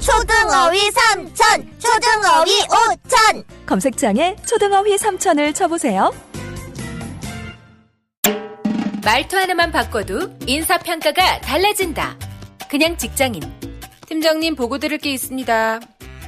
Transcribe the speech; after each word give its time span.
초등어휘 0.00 0.90
삼천, 0.90 1.78
초등어휘 1.78 2.62
오천. 2.62 3.44
검색창에 3.66 4.36
초등어휘 4.46 4.96
3천을 4.96 5.54
쳐보세요. 5.54 6.12
말투 9.04 9.36
하나만 9.36 9.70
바꿔도 9.72 10.36
인사평가가 10.46 11.40
달라진다. 11.40 12.16
그냥 12.68 12.96
직장인. 12.98 13.40
팀장님 14.06 14.56
보고 14.56 14.78
드릴 14.78 14.98
게 14.98 15.12
있습니다. 15.12 15.80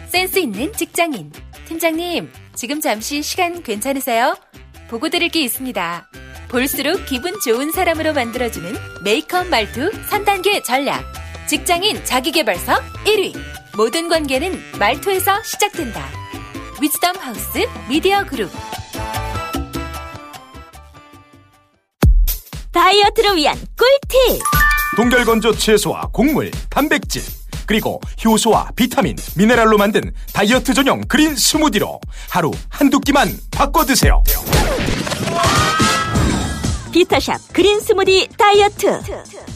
센스 0.09 0.39
있는 0.39 0.73
직장인. 0.73 1.33
팀장님, 1.67 2.33
지금 2.55 2.81
잠시 2.81 3.23
시간 3.23 3.63
괜찮으세요? 3.63 4.37
보고 4.89 5.09
드릴 5.09 5.29
게 5.29 5.41
있습니다. 5.43 6.09
볼수록 6.49 7.05
기분 7.05 7.39
좋은 7.45 7.71
사람으로 7.71 8.15
만들어주는 8.15 8.75
메이크업 9.05 9.49
말투 9.49 9.91
3단계 10.09 10.65
전략. 10.65 11.05
직장인 11.49 12.05
자기개발서 12.05 12.75
1위. 13.07 13.35
모든 13.75 14.11
관계는 14.11 14.61
말투에서 14.79 15.43
시작된다. 15.43 16.07
위즈덤 16.79 17.17
하우스 17.17 17.67
미디어 17.89 18.23
그룹. 18.25 18.51
다이어트를 22.71 23.37
위한 23.37 23.57
꿀팁. 23.79 24.43
동결건조 24.97 25.55
채소와 25.55 26.11
곡물, 26.13 26.51
단백질, 26.69 27.23
그리고 27.65 27.99
효소와 28.23 28.73
비타민, 28.77 29.17
미네랄로 29.35 29.79
만든 29.79 30.13
다이어트 30.35 30.75
전용 30.75 31.01
그린 31.09 31.35
스무디로 31.35 31.99
하루 32.29 32.51
한두 32.69 33.01
끼만 33.01 33.35
바꿔 33.51 33.87
드세요. 33.87 34.23
비타샵 36.99 37.53
그린 37.53 37.79
스무디 37.79 38.27
다이어트. 38.37 39.01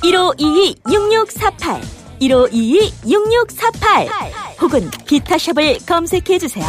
1522-6648. 0.04 1.82
1522-6648. 2.20 4.60
혹은 4.60 4.88
비타샵을 5.06 5.78
검색해 5.84 6.38
주세요. 6.38 6.64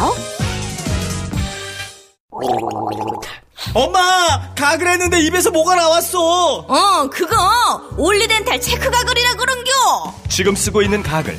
엄마! 3.72 4.52
가글 4.56 4.88
했는데 4.88 5.20
입에서 5.20 5.52
뭐가 5.52 5.76
나왔어! 5.76 6.18
어, 6.66 7.08
그거 7.08 7.36
올리덴탈 7.96 8.60
체크 8.60 8.90
가글이라 8.90 9.34
그런겨. 9.34 9.70
지금 10.28 10.56
쓰고 10.56 10.82
있는 10.82 11.04
가글, 11.04 11.38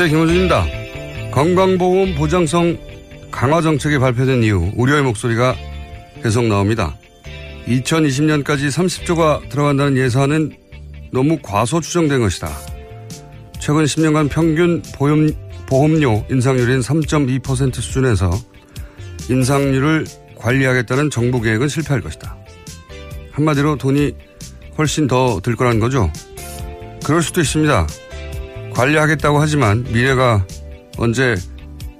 안녕하세요. 0.00 0.16
김호준입니다. 0.16 0.66
건강보험 1.32 2.14
보장성 2.14 2.78
강화 3.32 3.60
정책이 3.60 3.98
발표된 3.98 4.44
이후 4.44 4.70
우려의 4.76 5.02
목소리가 5.02 5.56
계속 6.22 6.44
나옵니다. 6.44 6.96
2020년까지 7.66 8.68
30조가 8.68 9.48
들어간다는 9.48 9.96
예산은 9.96 10.52
너무 11.10 11.40
과소 11.42 11.80
추정된 11.80 12.20
것이다. 12.20 12.48
최근 13.58 13.86
10년간 13.86 14.30
평균 14.30 14.82
보험, 14.94 15.32
보험료 15.66 16.24
인상률인 16.30 16.78
3.2% 16.78 17.74
수준에서 17.74 18.30
인상률을 19.28 20.06
관리하겠다는 20.36 21.10
정부 21.10 21.40
계획은 21.40 21.66
실패할 21.66 22.02
것이다. 22.02 22.36
한마디로 23.32 23.74
돈이 23.78 24.14
훨씬 24.78 25.08
더 25.08 25.40
들 25.40 25.56
거라는 25.56 25.80
거죠. 25.80 26.12
그럴 27.04 27.20
수도 27.20 27.40
있습니다. 27.40 27.88
관리하겠다고 28.78 29.40
하지만 29.40 29.84
미래가 29.92 30.46
언제 30.98 31.34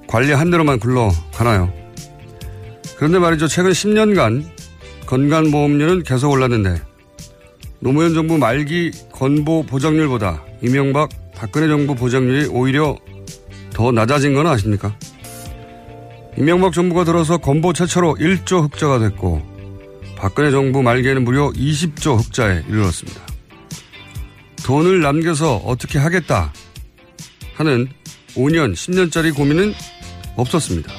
관리한 0.07 0.49
대로만 0.49 0.79
굴러가나요? 0.79 1.73
그런데 2.97 3.19
말이죠. 3.19 3.49
최근 3.49 3.73
10년간 3.73 4.45
건강보험료는 5.07 6.05
계속 6.05 6.31
올랐는데 6.31 6.81
노무현 7.81 8.15
정부 8.15 8.39
말기 8.39 8.93
건보 9.11 9.67
보장률보다 9.67 10.45
이명박 10.63 11.09
박근혜 11.35 11.67
정부 11.67 11.97
보장률이 11.97 12.47
오히려 12.47 12.97
더 13.73 13.91
낮아진 13.91 14.35
건 14.35 14.47
아십니까? 14.47 14.97
이명박 16.37 16.73
정부가 16.73 17.03
들어서 17.03 17.39
건보 17.39 17.73
최초로 17.73 18.19
1조 18.21 18.63
흑자가 18.63 19.01
됐고 19.01 19.43
박근혜 20.17 20.53
정부 20.53 20.83
말기에는 20.83 21.25
무려 21.25 21.51
20조 21.51 22.19
흑자에 22.19 22.63
이르렀습니다. 22.69 23.21
돈을 24.65 25.01
남겨서 25.01 25.57
어떻게 25.57 25.99
하겠다 25.99 26.53
하는 27.59 27.89
5년, 28.35 28.73
10년짜리 28.73 29.35
고민은 29.35 29.75
없었습니다. 30.37 30.93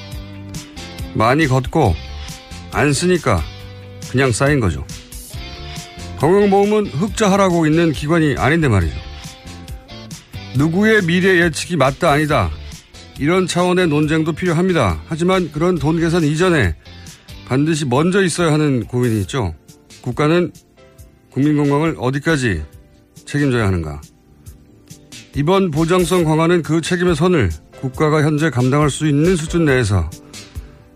많이 1.14 1.47
걷고 1.47 1.96
안 2.72 2.94
쓰니까 2.94 3.42
그냥 4.12 4.31
쌓인 4.31 4.59
거죠. 4.59 4.86
건강보험은 6.19 6.88
흑자하라고 6.88 7.66
있는 7.66 7.94
기관이 7.94 8.36
아닌데 8.38 8.68
말이죠. 8.68 8.96
누구의 10.58 11.03
미래 11.03 11.42
예측이 11.42 11.78
맞다 11.78 12.12
아니다. 12.12 12.52
이런 13.19 13.48
차원의 13.48 13.88
논쟁도 13.88 14.34
필요합니다. 14.34 15.02
하지만 15.08 15.52
그런 15.52 15.75
돈 15.75 16.00
계산 16.00 16.24
이전에 16.24 16.75
반드시 17.48 17.86
먼저 17.86 18.22
있어야 18.22 18.52
하는 18.52 18.86
고민이 18.86 19.22
있죠. 19.22 19.56
국가는 20.02 20.52
국민 21.31 21.56
건강을 21.56 21.96
어디까지 21.98 22.64
책임져야 23.25 23.66
하는가. 23.66 24.02
이번 25.39 25.72
보장성 25.72 26.25
강화는 26.25 26.63
그 26.63 26.81
책임의 26.81 27.16
선을 27.16 27.50
국가가 27.79 28.22
현재 28.23 28.50
감당할 28.50 28.89
수 28.89 29.07
있는 29.07 29.38
수준 29.38 29.63
내에서 29.63 30.09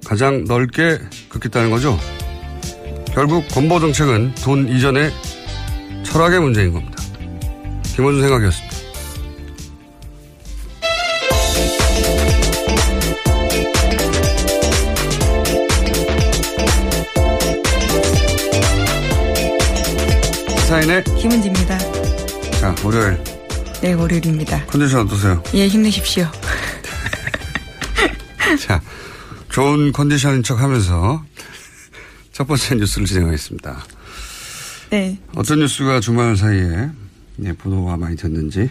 가장 0.05 0.43
넓게 0.43 0.99
긋겠다는 1.29 1.71
거죠. 1.71 1.97
결국 3.13 3.47
건보 3.47 3.79
정책은 3.79 4.35
돈 4.43 4.67
이전의 4.67 5.11
철학의 6.03 6.41
문제인 6.41 6.73
겁니다. 6.73 7.01
김원준 7.95 8.21
생각이었습니다. 8.21 8.75
사인의 20.67 21.03
김은지입니다. 21.17 21.77
자, 22.59 22.75
월요일. 22.83 23.32
네, 23.83 23.91
월요일입니다. 23.91 24.65
컨디션 24.67 25.01
어떠세요? 25.01 25.43
예, 25.53 25.67
힘내십시오. 25.67 26.25
자, 28.65 28.81
좋은 29.49 29.91
컨디션인 29.91 30.41
척 30.41 30.61
하면서 30.61 31.21
첫 32.31 32.47
번째 32.47 32.75
뉴스를 32.75 33.05
진행하겠습니다. 33.05 33.83
네. 34.89 35.17
어떤 35.35 35.59
뉴스가 35.59 35.99
주말 35.99 36.37
사이에 36.37 36.91
네, 37.35 37.51
보도가 37.51 37.97
많이 37.97 38.15
됐는지. 38.15 38.69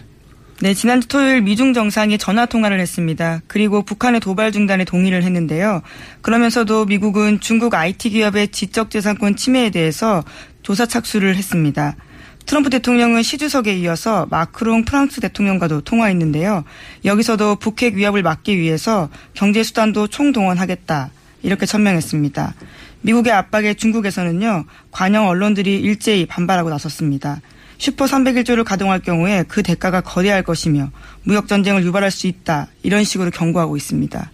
네, 0.62 0.72
지난주 0.72 1.08
토요일 1.08 1.42
미중 1.42 1.74
정상이 1.74 2.16
전화 2.16 2.46
통화를 2.46 2.80
했습니다. 2.80 3.42
그리고 3.48 3.82
북한의 3.82 4.20
도발 4.20 4.50
중단에 4.50 4.86
동의를 4.86 5.24
했는데요. 5.24 5.82
그러면서도 6.22 6.86
미국은 6.86 7.38
중국 7.40 7.74
IT 7.74 8.08
기업의 8.08 8.48
지적재산권 8.48 9.36
침해에 9.36 9.68
대해서 9.68 10.24
조사 10.62 10.86
착수를 10.86 11.36
했습니다. 11.36 11.96
트럼프 12.46 12.70
대통령은 12.70 13.22
시 13.22 13.38
주석에 13.38 13.74
이어서 13.78 14.26
마크롱 14.30 14.84
프랑스 14.84 15.20
대통령과도 15.20 15.82
통화했는데요. 15.82 16.64
여기서도 17.04 17.56
북핵 17.56 17.94
위협을 17.94 18.22
막기 18.22 18.58
위해서 18.58 19.08
경제 19.34 19.62
수단도 19.62 20.08
총동원하겠다. 20.08 21.10
이렇게 21.42 21.66
천명했습니다. 21.66 22.54
미국의 23.02 23.32
압박에 23.32 23.74
중국에서는요. 23.74 24.64
관영 24.90 25.28
언론들이 25.28 25.80
일제히 25.80 26.26
반발하고 26.26 26.70
나섰습니다. 26.70 27.40
슈퍼 27.78 28.04
301조를 28.04 28.62
가동할 28.64 29.00
경우에 29.00 29.44
그 29.48 29.62
대가가 29.62 30.00
거대할 30.00 30.44
것이며 30.44 30.90
무역 31.24 31.48
전쟁을 31.48 31.84
유발할 31.84 32.12
수 32.12 32.28
있다. 32.28 32.68
이런 32.84 33.02
식으로 33.02 33.30
경고하고 33.30 33.76
있습니다. 33.76 34.30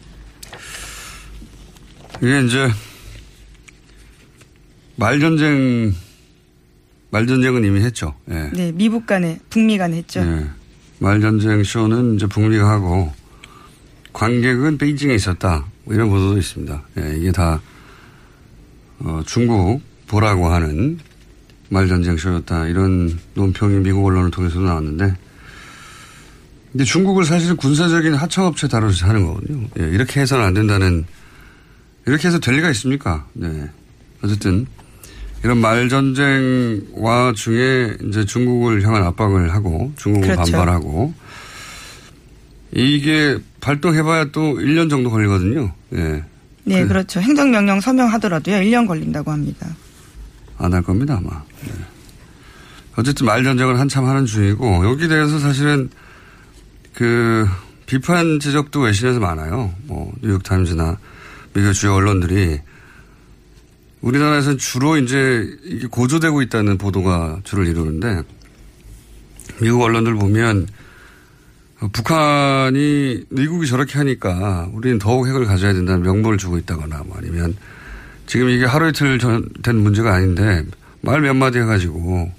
이게 2.20 2.40
이제 2.40 2.70
말 4.96 5.18
전쟁 5.20 5.94
말전쟁은 7.10 7.64
이미 7.64 7.80
했죠. 7.80 8.14
예. 8.30 8.50
네, 8.52 8.72
미국 8.72 9.06
간에 9.06 9.38
북미 9.50 9.78
간에 9.78 9.98
했죠. 9.98 10.20
예. 10.20 10.46
말전쟁 10.98 11.62
쇼는 11.62 12.16
이제 12.16 12.26
북미가 12.26 12.68
하고 12.68 13.12
관객은 14.12 14.78
베이징에 14.78 15.14
있었다. 15.14 15.64
뭐 15.84 15.94
이런 15.94 16.10
보도도 16.10 16.38
있습니다. 16.38 16.82
예, 16.98 17.16
이게 17.16 17.32
다 17.32 17.60
어, 19.00 19.22
중국 19.24 19.80
보라고 20.06 20.48
하는 20.48 20.98
말전쟁 21.68 22.16
쇼였다. 22.16 22.66
이런 22.66 23.18
논평이 23.34 23.78
미국 23.80 24.04
언론을 24.06 24.30
통해서 24.30 24.58
나왔는데 24.60 25.14
근데 26.72 26.84
중국을 26.84 27.24
사실은 27.24 27.56
군사적인 27.56 28.14
하청업체 28.14 28.68
다루듯이 28.68 29.04
하는 29.04 29.24
거거든요. 29.26 29.66
예, 29.78 29.84
이렇게 29.88 30.20
해서는 30.20 30.44
안 30.44 30.54
된다는 30.54 31.06
이렇게 32.06 32.28
해서 32.28 32.38
될 32.38 32.56
리가 32.56 32.70
있습니까? 32.70 33.26
네. 33.34 33.68
어쨌든 34.22 34.66
이런 35.44 35.58
말전쟁 35.58 36.82
와 36.94 37.32
중에 37.34 37.96
이제 38.08 38.24
중국을 38.24 38.82
향한 38.82 39.04
압박을 39.04 39.52
하고 39.54 39.92
중국을 39.96 40.28
그렇죠. 40.28 40.52
반발하고 40.52 41.14
이게 42.72 43.38
발동해봐야 43.60 44.26
또 44.32 44.54
1년 44.54 44.90
정도 44.90 45.10
걸리거든요. 45.10 45.72
예. 45.94 46.24
네, 46.64 46.84
그 46.86 46.92
렇죠. 46.92 47.20
행정명령 47.20 47.80
서명하더라도요, 47.80 48.56
1년 48.56 48.86
걸린다고 48.86 49.30
합니다. 49.30 49.66
안 50.58 50.74
할 50.74 50.82
겁니다, 50.82 51.16
아마. 51.16 51.42
예. 51.66 51.72
어쨌든 52.96 53.26
말전쟁을 53.26 53.78
한참 53.78 54.04
하는 54.04 54.26
중이고, 54.26 54.84
여기 54.84 55.08
대해서 55.08 55.38
사실은 55.38 55.88
그 56.92 57.48
비판 57.86 58.38
지적도 58.40 58.80
외신에서 58.80 59.18
많아요. 59.20 59.72
뭐, 59.84 60.12
뉴욕타임즈나 60.20 60.98
미국 61.54 61.72
주요 61.72 61.94
언론들이 61.94 62.60
우리나라에서는 64.00 64.58
주로 64.58 64.96
이제 64.96 65.48
이게 65.64 65.86
고조되고 65.86 66.42
있다는 66.42 66.78
보도가 66.78 67.40
주를 67.44 67.66
이루는데, 67.66 68.22
미국 69.60 69.82
언론들 69.82 70.14
보면 70.14 70.68
어, 71.80 71.88
북한이 71.92 73.24
미국이 73.28 73.66
저렇게 73.66 73.98
하니까 73.98 74.68
우리는 74.72 74.98
더욱 74.98 75.26
핵을 75.28 75.44
가져야 75.46 75.72
된다는 75.72 76.02
명분을 76.02 76.38
주고 76.38 76.58
있다거나 76.58 77.04
뭐 77.06 77.16
아니면 77.16 77.56
지금 78.26 78.48
이게 78.48 78.64
하루 78.64 78.88
이틀 78.88 79.18
전, 79.18 79.48
된 79.62 79.76
문제가 79.76 80.14
아닌데 80.14 80.64
말 81.00 81.20
몇 81.20 81.34
마디 81.34 81.58
해가지고 81.58 82.32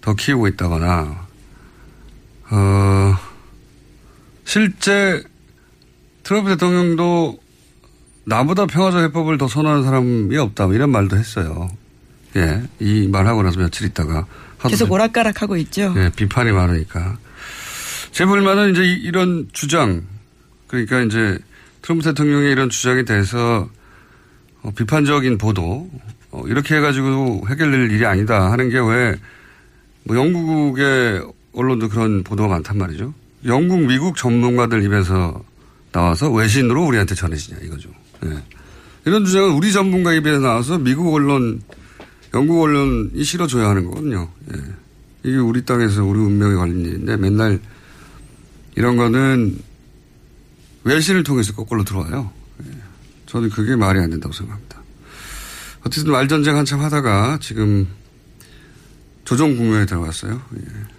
더 0.00 0.14
키우고 0.14 0.48
있다거나 0.48 1.26
어 2.50 3.16
실제 4.44 5.22
트럼프 6.24 6.50
대통령도 6.50 7.38
나보다 8.28 8.66
평화적 8.66 9.02
해법을 9.04 9.38
더 9.38 9.48
선호하는 9.48 9.84
사람이 9.84 10.36
없다 10.36 10.66
뭐 10.66 10.74
이런 10.74 10.90
말도 10.90 11.16
했어요. 11.16 11.70
예, 12.36 12.62
이 12.78 13.08
말하고 13.08 13.42
나서 13.42 13.58
며칠 13.58 13.86
있다가 13.86 14.26
계속 14.68 14.92
오락가락하고 14.92 15.56
있죠. 15.58 15.94
예, 15.96 16.10
비판이 16.14 16.52
많으니까. 16.52 17.16
제 18.12 18.24
불만은 18.26 18.72
이제 18.72 18.84
이- 18.84 19.00
이런 19.02 19.48
주장, 19.52 20.02
그러니까 20.66 21.00
이제 21.00 21.38
트럼프 21.82 22.04
대통령의 22.04 22.52
이런 22.52 22.68
주장에 22.68 23.04
대해서 23.04 23.68
어, 24.62 24.72
비판적인 24.74 25.38
보도, 25.38 25.88
어, 26.32 26.42
이렇게 26.48 26.74
해가지고 26.76 27.46
해결될 27.48 27.90
일이 27.92 28.04
아니다 28.04 28.50
하는 28.50 28.68
게 28.70 28.78
왜, 28.78 29.14
뭐 30.02 30.16
영국의 30.16 31.22
언론도 31.54 31.88
그런 31.88 32.24
보도가 32.24 32.48
많단 32.48 32.76
말이죠. 32.76 33.14
영국, 33.46 33.78
미국 33.86 34.16
전문가들 34.16 34.82
입에서 34.82 35.42
나와서 35.92 36.30
외신으로 36.30 36.84
우리한테 36.86 37.14
전해지냐 37.14 37.58
이거죠. 37.62 37.88
예. 38.26 38.42
이런 39.04 39.24
주장은 39.24 39.52
우리 39.52 39.72
전문가 39.72 40.12
입에 40.12 40.38
나와서 40.38 40.78
미국 40.78 41.12
언론, 41.14 41.62
영국 42.34 42.62
언론이 42.62 43.24
실어줘야 43.24 43.68
하는 43.68 43.84
거거든요. 43.84 44.30
예. 44.54 44.62
이게 45.24 45.36
우리 45.36 45.64
땅에서 45.64 46.04
우리 46.04 46.18
운명에 46.20 46.54
걸린 46.54 46.84
일인데 46.84 47.16
맨날 47.16 47.60
이런 48.76 48.96
거는 48.96 49.58
외신을 50.84 51.22
통해서 51.24 51.52
거꾸로 51.54 51.84
들어와요. 51.84 52.30
예. 52.64 52.70
저는 53.26 53.50
그게 53.50 53.76
말이 53.76 53.98
안 54.00 54.10
된다고 54.10 54.32
생각합니다. 54.32 54.82
어쨌든 55.84 56.12
말전쟁 56.12 56.56
한참 56.56 56.80
하다가 56.80 57.38
지금 57.40 57.86
조정 59.24 59.56
국면에 59.56 59.86
들어갔어요. 59.86 60.40
예. 60.56 60.97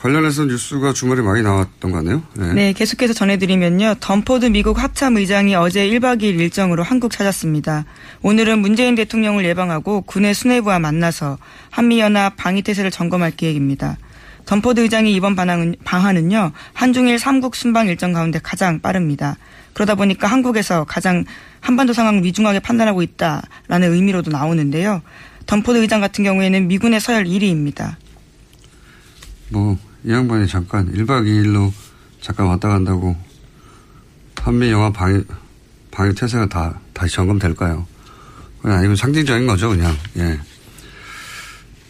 관련해서 0.00 0.44
뉴스가 0.44 0.92
주말에 0.92 1.22
많이 1.22 1.42
나왔던 1.42 1.90
거 1.90 1.96
같네요. 1.98 2.22
예. 2.38 2.52
네, 2.52 2.72
계속해서 2.72 3.12
전해드리면요. 3.14 3.96
덤포드 3.98 4.46
미국 4.46 4.80
합참 4.80 5.16
의장이 5.16 5.56
어제 5.56 5.88
1박 5.88 6.22
2일 6.22 6.38
일정으로 6.38 6.84
한국 6.84 7.10
찾았습니다. 7.10 7.84
오늘은 8.22 8.60
문재인 8.60 8.94
대통령을 8.94 9.44
예방하고 9.44 10.02
군의 10.02 10.34
수뇌부와 10.34 10.78
만나서 10.78 11.38
한미연합 11.70 12.36
방위태세를 12.36 12.92
점검할 12.92 13.32
계획입니다. 13.32 13.98
덤포드 14.46 14.80
의장이 14.80 15.12
이번 15.14 15.34
방한은, 15.34 15.74
방한은요. 15.84 16.52
한중일 16.74 17.16
3국 17.16 17.56
순방 17.56 17.88
일정 17.88 18.12
가운데 18.12 18.38
가장 18.40 18.80
빠릅니다. 18.80 19.36
그러다 19.72 19.96
보니까 19.96 20.28
한국에서 20.28 20.84
가장 20.84 21.24
한반도 21.60 21.92
상황을 21.92 22.24
위중하게 22.24 22.60
판단하고 22.60 23.02
있다라는 23.02 23.92
의미로도 23.92 24.30
나오는데요. 24.30 25.02
덤포드 25.46 25.78
의장 25.78 26.00
같은 26.00 26.22
경우에는 26.22 26.68
미군의 26.68 27.00
서열 27.00 27.24
1위입니다. 27.24 27.96
뭐, 29.50 29.76
이 30.04 30.10
양반이 30.10 30.46
잠깐 30.46 30.92
1박 30.92 31.24
2일로 31.24 31.72
잠깐 32.20 32.46
왔다 32.46 32.68
간다고 32.68 33.16
한미 34.48 34.70
영화 34.70 34.90
방위, 34.90 35.22
방위 35.90 36.14
태세가 36.14 36.48
다, 36.48 36.80
다시 36.94 37.14
점검될까요? 37.16 37.86
그냥 38.62 38.78
아니고 38.78 38.96
상징적인 38.96 39.46
거죠, 39.46 39.68
그냥. 39.68 39.94
예. 40.16 40.40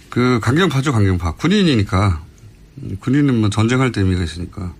그, 0.09 0.41
강경파죠, 0.43 0.93
강경파. 0.93 1.35
군인이니까. 1.37 2.23
음, 2.79 2.97
군인은 3.01 3.41
뭐 3.41 3.51
전쟁할 3.51 3.93
때 3.93 4.01
의미가 4.01 4.25
있으니까. 4.25 4.75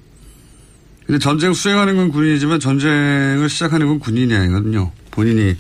근데 1.07 1.19
전쟁 1.19 1.53
수행하는 1.55 1.97
건 1.97 2.11
군인이지만 2.11 2.59
전쟁을 2.61 3.49
시작하는 3.49 3.87
건 3.87 3.99
군인이 3.99 4.35
아니거든요. 4.35 4.91
본인이 5.11 5.57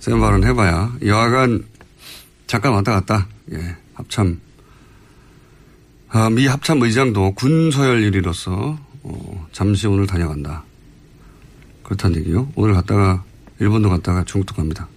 센 0.00 0.18
발언 0.18 0.42
해봐야. 0.42 0.96
여하간 1.04 1.64
잠깐 2.46 2.72
왔다 2.72 2.92
갔다. 2.92 3.28
예. 3.52 3.76
합참 3.94 4.40
아, 4.40 4.45
미 6.30 6.46
합참 6.46 6.82
의장도 6.82 7.32
군 7.34 7.70
서열 7.70 8.10
1위로서 8.10 8.78
어, 9.02 9.46
잠시 9.52 9.86
오늘 9.86 10.06
다녀간다. 10.06 10.64
그렇다는 11.82 12.18
얘기요. 12.20 12.50
오늘 12.56 12.74
갔다가 12.74 13.22
일본도 13.60 13.90
갔다가 13.90 14.24
중국도 14.24 14.54
갑니다. 14.54 14.88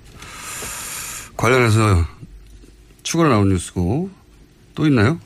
관련해서 1.36 2.06
추가로 3.04 3.30
나온 3.30 3.50
뉴스고 3.50 4.10
또 4.76 4.88
있나요? 4.88 5.20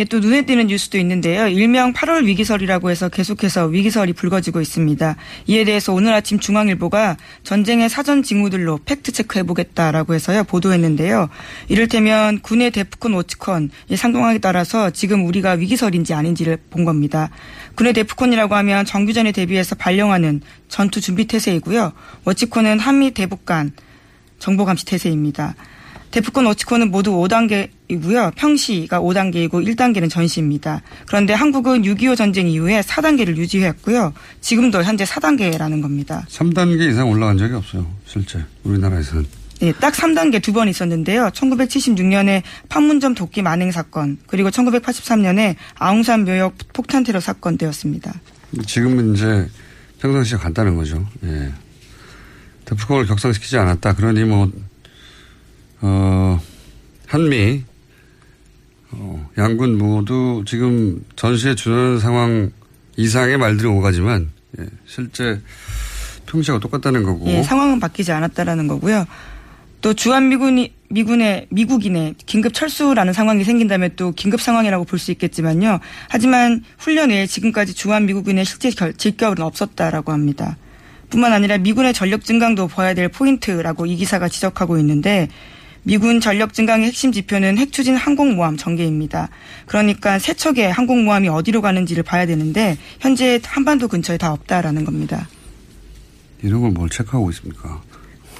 예, 0.00 0.04
또 0.04 0.18
눈에 0.18 0.46
띄는 0.46 0.68
뉴스도 0.68 0.96
있는데요. 0.96 1.46
일명 1.46 1.92
8월 1.92 2.24
위기설이라고 2.24 2.88
해서 2.88 3.10
계속해서 3.10 3.66
위기설이 3.66 4.14
불거지고 4.14 4.62
있습니다. 4.62 5.16
이에 5.46 5.64
대해서 5.64 5.92
오늘 5.92 6.14
아침 6.14 6.40
중앙일보가 6.40 7.18
전쟁의 7.42 7.90
사전 7.90 8.22
징후들로 8.22 8.80
팩트 8.86 9.12
체크해보겠다라고 9.12 10.14
해서요 10.14 10.44
보도했는데요. 10.44 11.28
이를테면 11.68 12.40
군의 12.40 12.70
데프콘 12.70 13.12
워치콘 13.12 13.68
이 13.90 13.96
상동하에 13.96 14.38
따라서 14.38 14.88
지금 14.88 15.26
우리가 15.26 15.50
위기설인지 15.50 16.14
아닌지를 16.14 16.56
본 16.70 16.86
겁니다. 16.86 17.28
군의 17.74 17.92
데프콘이라고 17.92 18.54
하면 18.54 18.86
정규전에 18.86 19.32
대비해서 19.32 19.74
발령하는 19.74 20.40
전투 20.68 21.02
준비 21.02 21.26
태세이고요. 21.26 21.92
워치콘은 22.24 22.78
한미 22.78 23.10
대북 23.10 23.44
간 23.44 23.72
정보 24.38 24.64
감시 24.64 24.86
태세입니다. 24.86 25.56
데프콘 26.10 26.44
워치콘은 26.46 26.90
모두 26.90 27.12
5단계이고요. 27.12 28.34
평시가 28.34 29.00
5단계이고 29.00 29.50
1단계는 29.50 30.10
전시입니다. 30.10 30.82
그런데 31.06 31.32
한국은 31.34 31.82
6.25 31.82 32.16
전쟁 32.16 32.48
이후에 32.48 32.80
4단계를 32.80 33.36
유지했고요. 33.36 34.12
지금도 34.40 34.82
현재 34.82 35.04
4단계라는 35.04 35.80
겁니다. 35.82 36.26
3단계 36.28 36.90
이상 36.90 37.08
올라간 37.10 37.38
적이 37.38 37.54
없어요. 37.54 37.86
실제 38.06 38.44
우리나라에서는. 38.64 39.26
네, 39.60 39.72
딱 39.78 39.92
3단계 39.92 40.42
두 40.42 40.52
번 40.52 40.68
있었는데요. 40.68 41.28
1976년에 41.28 42.42
판문점 42.70 43.14
도끼 43.14 43.42
만행 43.42 43.70
사건, 43.70 44.16
그리고 44.26 44.48
1983년에 44.48 45.54
아웅산 45.78 46.24
묘역 46.24 46.54
폭탄 46.72 47.04
테러 47.04 47.20
사건 47.20 47.58
되었습니다. 47.58 48.12
지금은 48.66 49.14
이제 49.14 49.46
평상시가 50.00 50.40
간다는 50.40 50.76
거죠. 50.76 51.06
예. 51.24 51.52
데프콘을 52.64 53.06
격상시키지 53.06 53.58
않았다. 53.58 53.94
그러니 53.96 54.24
뭐, 54.24 54.50
어, 55.82 56.40
한미, 57.06 57.62
어, 58.92 59.28
양군 59.38 59.78
모두 59.78 60.44
지금 60.46 61.04
전시에 61.16 61.54
준하는 61.54 61.98
상황 61.98 62.50
이상의 62.96 63.38
말들이 63.38 63.66
오가지만, 63.68 64.30
예, 64.58 64.64
실제 64.86 65.40
평시하고 66.26 66.60
똑같다는 66.60 67.02
거고. 67.02 67.26
예, 67.28 67.42
상황은 67.42 67.80
바뀌지 67.80 68.12
않았다라는 68.12 68.66
거고요. 68.68 69.06
또 69.80 69.94
주한 69.94 70.28
미군이 70.28 70.74
미군의 70.90 71.46
미국인의 71.48 72.16
긴급 72.26 72.52
철수라는 72.52 73.14
상황이 73.14 73.44
생긴다면 73.44 73.92
또 73.96 74.12
긴급 74.12 74.40
상황이라고 74.42 74.84
볼 74.84 74.98
수 74.98 75.10
있겠지만요. 75.12 75.78
하지만 76.08 76.62
훈련 76.78 77.08
외에 77.10 77.26
지금까지 77.26 77.72
주한 77.72 78.04
미국인의 78.04 78.44
실제 78.44 78.68
결, 78.70 78.92
질격은 78.92 79.40
없었다라고 79.42 80.12
합니다. 80.12 80.58
뿐만 81.08 81.32
아니라 81.32 81.56
미군의 81.58 81.94
전력 81.94 82.24
증강도 82.24 82.68
봐야 82.68 82.92
될 82.92 83.08
포인트라고 83.08 83.86
이 83.86 83.96
기사가 83.96 84.28
지적하고 84.28 84.78
있는데 84.78 85.28
미군 85.82 86.20
전력 86.20 86.52
증강의 86.52 86.86
핵심 86.88 87.10
지표는 87.12 87.56
핵 87.58 87.72
추진 87.72 87.96
항공모함 87.96 88.56
전개입니다. 88.56 89.28
그러니까 89.66 90.18
세 90.18 90.34
척의 90.34 90.70
항공모함이 90.72 91.28
어디로 91.28 91.62
가는지를 91.62 92.02
봐야 92.02 92.26
되는데 92.26 92.76
현재 93.00 93.40
한반도 93.44 93.88
근처에 93.88 94.18
다 94.18 94.32
없다라는 94.32 94.84
겁니다. 94.84 95.28
이런 96.42 96.60
걸 96.60 96.70
뭘 96.70 96.88
체크하고 96.90 97.30
있습니까? 97.30 97.82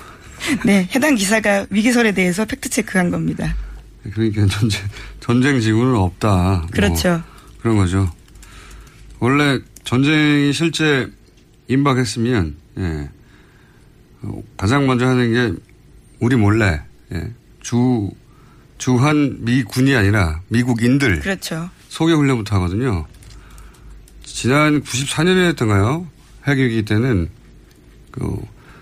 네, 0.64 0.88
해당 0.94 1.14
기사가 1.14 1.66
위기설에 1.70 2.12
대해서 2.12 2.44
팩트 2.44 2.68
체크한 2.70 3.10
겁니다. 3.10 3.54
그러니까 4.02 4.46
전쟁, 4.46 4.80
전쟁 5.20 5.60
지구는 5.60 5.94
없다. 5.94 6.66
그렇죠. 6.70 7.08
뭐 7.08 7.22
그런 7.60 7.76
거죠. 7.76 8.10
원래 9.18 9.60
전쟁이 9.84 10.52
실제 10.54 11.08
임박했으면, 11.68 12.56
예. 12.78 13.08
가장 14.56 14.86
먼저 14.86 15.06
하는 15.06 15.32
게 15.54 15.60
우리 16.20 16.36
몰래, 16.36 16.80
예. 17.12 17.32
주, 17.60 18.10
주한 18.78 19.38
미군이 19.44 19.94
아니라 19.94 20.40
미국인들. 20.48 21.20
그렇죠. 21.20 21.68
소개 21.88 22.12
훈련부터 22.12 22.56
하거든요. 22.56 23.06
지난 24.24 24.82
94년이었던가요? 24.82 26.06
핵위기 26.46 26.84
때는 26.84 27.28
그 28.10 28.36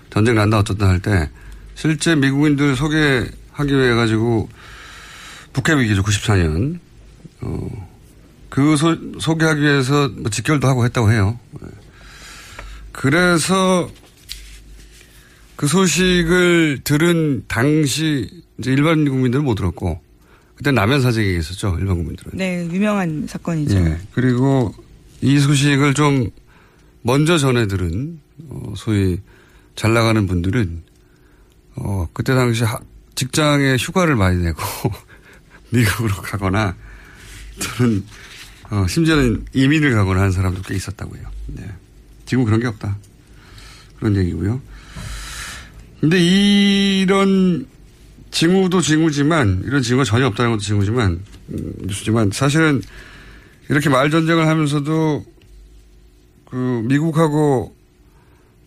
전쟁 0.09 0.35
난다 0.35 0.59
어쩌다 0.59 0.87
할 0.87 0.99
때 1.01 1.29
실제 1.75 2.15
미국인들 2.15 2.75
소개하기 2.75 3.73
위해 3.73 3.93
가지고 3.93 4.49
북핵 5.53 5.77
위기죠 5.77 6.03
94년 6.03 6.79
어, 7.41 7.87
그 8.49 8.75
소, 8.77 8.95
소개하기 9.19 9.61
위해서 9.61 10.07
뭐 10.09 10.29
직결도 10.29 10.67
하고 10.67 10.85
했다고 10.85 11.11
해요. 11.11 11.39
그래서 12.91 13.89
그 15.59 15.67
소식을 15.67 16.79
들은 16.85 17.43
당시 17.49 18.29
이제 18.57 18.71
일반 18.71 19.03
국민들은 19.03 19.43
못 19.43 19.55
들었고 19.55 19.99
그때 20.55 20.71
남현 20.71 21.01
사재기가 21.01 21.37
있었죠 21.37 21.75
일반 21.81 21.97
국민들은. 21.97 22.31
네 22.35 22.65
유명한 22.71 23.27
사건이죠. 23.27 23.75
예, 23.75 23.97
그리고 24.13 24.73
이 25.19 25.37
소식을 25.37 25.95
좀 25.95 26.29
먼저 27.01 27.37
전해 27.37 27.67
들은 27.67 28.21
어, 28.47 28.73
소위 28.77 29.19
잘 29.75 29.93
나가는 29.93 30.25
분들은 30.27 30.81
어, 31.75 32.07
그때 32.13 32.33
당시 32.35 32.63
직장에 33.15 33.75
휴가를 33.75 34.15
많이 34.15 34.41
내고 34.41 34.61
미국으로 35.71 36.15
가거나 36.21 36.77
또는 37.77 38.05
어, 38.69 38.87
심지어는 38.87 39.43
이민을 39.51 39.91
가거나 39.91 40.21
하는 40.21 40.31
사람도 40.31 40.61
꽤 40.61 40.75
있었다고요. 40.75 41.21
네. 41.47 41.69
지금 42.25 42.45
그런 42.45 42.61
게 42.61 42.67
없다. 42.67 42.97
그런 43.97 44.15
얘기고요. 44.15 44.61
근데 45.99 46.19
이런 46.19 47.65
징후도 48.31 48.81
징후지만 48.81 49.63
이런 49.65 49.81
징후가 49.81 50.03
전혀 50.03 50.27
없다는 50.27 50.51
것도 50.51 50.61
징후지만 50.61 51.19
음, 51.49 51.73
뉴스지만 51.81 52.31
사실은 52.31 52.81
이렇게 53.69 53.89
말 53.89 54.09
전쟁을 54.09 54.47
하면서도 54.47 55.25
그 56.45 56.81
미국하고 56.85 57.75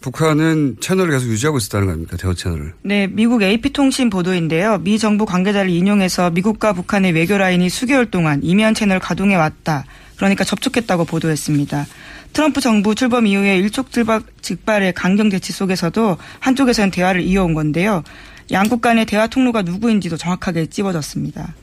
북한은 0.00 0.76
채널을 0.80 1.12
계속 1.12 1.28
유지하고 1.28 1.58
있었다는 1.58 1.86
거 1.86 1.92
아닙니까? 1.92 2.16
대화 2.16 2.34
채널을. 2.34 2.74
네, 2.82 3.06
미국 3.06 3.42
AP통신 3.42 4.10
보도인데요. 4.10 4.78
미 4.78 4.98
정부 4.98 5.24
관계자를 5.24 5.70
인용해서 5.70 6.30
미국과 6.30 6.72
북한의 6.72 7.12
외교 7.12 7.38
라인이 7.38 7.68
수개월 7.70 8.10
동안 8.10 8.40
이면 8.42 8.74
채널 8.74 8.98
가동해 8.98 9.36
왔다. 9.36 9.84
그러니까 10.16 10.44
접촉했다고 10.44 11.04
보도했습니다. 11.04 11.86
트럼프 12.32 12.60
정부 12.60 12.94
출범 12.94 13.26
이후에 13.26 13.58
일촉즉발의 13.58 14.94
강경 14.94 15.28
대치 15.28 15.52
속에서도 15.52 16.16
한쪽에서는 16.40 16.90
대화를 16.90 17.22
이어온 17.22 17.54
건데요. 17.54 18.02
양국 18.50 18.80
간의 18.80 19.06
대화 19.06 19.26
통로가 19.26 19.62
누구인지도 19.62 20.16
정확하게 20.16 20.66
찝어졌습니다. 20.66 21.54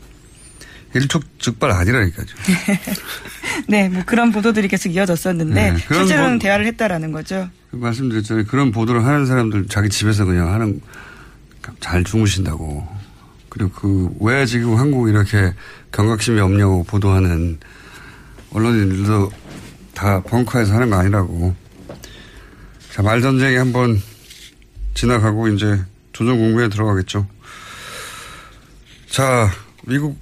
일촉즉발 0.96 1.72
아니라니까요. 1.72 2.26
네, 3.68 3.90
뭐 3.90 4.04
그런 4.06 4.32
보도들이 4.32 4.68
계속 4.68 4.90
이어졌었는데 4.90 5.72
네, 5.72 5.78
실제로는 5.78 6.40
보... 6.40 6.44
대화를 6.44 6.66
했다라는 6.68 7.12
거죠. 7.12 7.50
말씀드렸잖아요. 7.72 8.46
그런 8.46 8.72
보도를 8.72 9.06
하는 9.06 9.26
사람들 9.26 9.68
자기 9.68 9.90
집에서 9.90 10.26
그냥 10.26 10.52
하는 10.52 10.82
잘 11.80 12.04
주무신다고. 12.04 12.88
그리고 13.50 13.70
그 13.72 14.10
왜 14.20 14.46
지금 14.46 14.76
한국 14.78 15.10
이렇게 15.10 15.54
경각심이 15.92 16.40
없냐고 16.40 16.84
보도하는 16.84 17.60
언론인들도 18.52 19.32
다 20.00 20.22
벙커에서 20.22 20.76
하는 20.76 20.90
거 20.90 20.96
아니라고. 20.96 21.54
자, 22.94 23.02
말전쟁이 23.02 23.58
한번 23.58 24.02
지나가고 24.94 25.50
이제 25.50 25.78
조정 26.14 26.38
공부에 26.38 26.70
들어가겠죠. 26.70 27.28
자, 29.10 29.52
미국, 29.86 30.18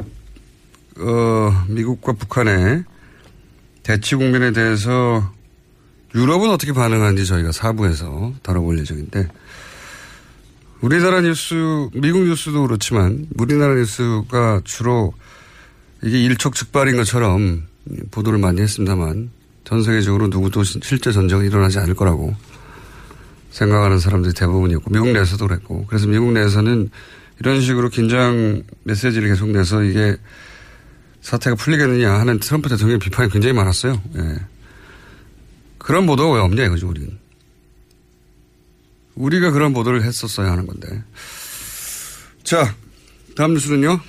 어, 0.97 1.65
미국과 1.67 2.13
북한의 2.13 2.85
대치 3.83 4.15
국면에 4.15 4.51
대해서 4.51 5.31
유럽은 6.15 6.49
어떻게 6.49 6.73
반응하는지 6.73 7.27
저희가 7.27 7.51
사부에서 7.51 8.33
다뤄볼 8.41 8.79
예정인데 8.79 9.27
우리나라 10.81 11.21
뉴스, 11.21 11.53
미국 11.93 12.23
뉴스도 12.23 12.63
그렇지만 12.63 13.27
우리나라 13.37 13.75
뉴스가 13.75 14.61
주로 14.63 15.13
이게 16.01 16.19
일촉즉발인 16.23 16.97
것처럼 16.97 17.67
보도를 18.09 18.39
많이 18.39 18.59
했습니다만 18.61 19.36
전 19.67 19.83
세계적으로 19.83 20.29
누구도 20.29 20.63
실제 20.63 21.11
전쟁은 21.11 21.45
일어나지 21.45 21.77
않을 21.79 21.93
거라고 21.93 22.33
생각하는 23.51 23.99
사람들이 23.99 24.33
대부분이었고 24.33 24.89
미국 24.91 25.09
내에서도 25.09 25.45
그랬고 25.45 25.85
그래서 25.87 26.07
미국 26.07 26.31
내에서는 26.31 26.89
이런 27.41 27.59
식으로 27.59 27.89
긴장 27.89 28.63
메시지를 28.83 29.27
계속 29.27 29.49
내서 29.49 29.83
이게 29.83 30.15
사태가 31.19 31.57
풀리겠느냐 31.57 32.13
하는 32.13 32.39
트럼프 32.39 32.69
대통령의 32.69 32.99
비판이 32.99 33.29
굉장히 33.29 33.53
많았어요. 33.53 34.01
예. 34.15 34.35
그런 35.79 36.05
보도가 36.05 36.35
왜 36.35 36.39
없냐 36.39 36.63
이거죠, 36.63 36.87
우리는. 36.87 37.19
우리가 39.15 39.51
그런 39.51 39.73
보도를 39.73 40.03
했었어야 40.03 40.49
하는 40.49 40.65
건데. 40.65 41.03
자, 42.45 42.73
다음 43.35 43.53
뉴스는요? 43.53 43.99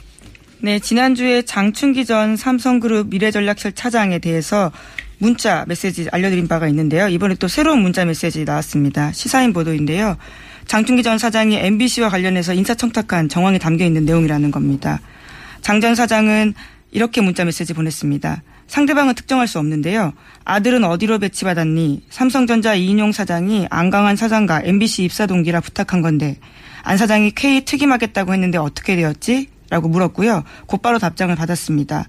네, 0.60 0.78
지난주에 0.78 1.42
장충기 1.42 2.06
전 2.06 2.36
삼성그룹 2.36 3.08
미래전략실 3.08 3.72
차장에 3.72 4.20
대해서 4.20 4.70
문자 5.18 5.64
메시지 5.66 6.08
알려드린 6.10 6.48
바가 6.48 6.68
있는데요. 6.68 7.08
이번에 7.08 7.34
또 7.36 7.48
새로운 7.48 7.80
문자 7.82 8.04
메시지 8.04 8.44
나왔습니다. 8.44 9.12
시사인 9.12 9.52
보도인데요. 9.52 10.16
장충기 10.66 11.02
전 11.02 11.18
사장이 11.18 11.56
MBC와 11.56 12.08
관련해서 12.08 12.54
인사청탁한 12.54 13.28
정황이 13.28 13.58
담겨 13.58 13.84
있는 13.84 14.04
내용이라는 14.04 14.50
겁니다. 14.50 15.00
장 15.60 15.80
전 15.80 15.94
사장은 15.94 16.54
이렇게 16.90 17.20
문자 17.20 17.44
메시지 17.44 17.74
보냈습니다. 17.74 18.42
상대방은 18.68 19.14
특정할 19.14 19.48
수 19.48 19.58
없는데요. 19.58 20.12
아들은 20.44 20.84
어디로 20.84 21.18
배치받았니? 21.18 22.04
삼성전자 22.10 22.74
이인용 22.74 23.12
사장이 23.12 23.66
안강한 23.70 24.16
사장과 24.16 24.62
MBC 24.64 25.04
입사 25.04 25.26
동기라 25.26 25.60
부탁한 25.60 26.02
건데 26.02 26.38
안 26.82 26.96
사장이 26.96 27.32
K 27.32 27.64
특임하겠다고 27.64 28.32
했는데 28.34 28.58
어떻게 28.58 28.94
되었지? 28.94 29.48
라고 29.70 29.88
물었고요. 29.88 30.44
곧바로 30.66 30.98
답장을 30.98 31.34
받았습니다. 31.34 32.06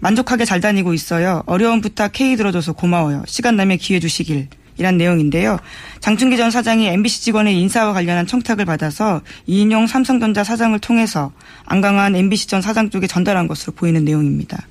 만족하게 0.00 0.44
잘 0.44 0.60
다니고 0.60 0.94
있어요. 0.94 1.42
어려운 1.46 1.80
부탁 1.80 2.12
K 2.12 2.36
들어줘서 2.36 2.72
고마워요. 2.72 3.24
시간 3.26 3.56
나면 3.56 3.78
기회 3.78 4.00
주시길. 4.00 4.48
이란 4.78 4.96
내용인데요. 4.96 5.58
장충기 5.98 6.36
전 6.36 6.52
사장이 6.52 6.86
MBC 6.86 7.22
직원의 7.22 7.58
인사와 7.60 7.92
관련한 7.92 8.26
청탁을 8.26 8.64
받아서 8.64 9.22
이인용 9.46 9.88
삼성전자 9.88 10.44
사장을 10.44 10.78
통해서 10.78 11.32
안강한 11.66 12.14
MBC 12.14 12.46
전 12.46 12.62
사장 12.62 12.88
쪽에 12.88 13.08
전달한 13.08 13.48
것으로 13.48 13.72
보이는 13.74 14.04
내용입니다. 14.04 14.66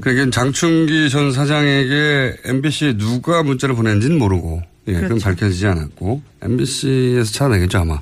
그러니까 0.00 0.30
장충기 0.30 1.10
전 1.10 1.30
사장에게 1.30 2.36
MBC에 2.44 2.96
누가 2.96 3.42
문자를 3.42 3.74
보냈는지는 3.74 4.18
모르고, 4.18 4.62
예, 4.88 4.92
그렇죠. 4.92 5.14
그건 5.14 5.20
밝혀지지 5.20 5.66
않았고, 5.66 6.22
MBC에서 6.42 7.32
찾아내겠죠, 7.32 7.78
아마. 7.78 8.00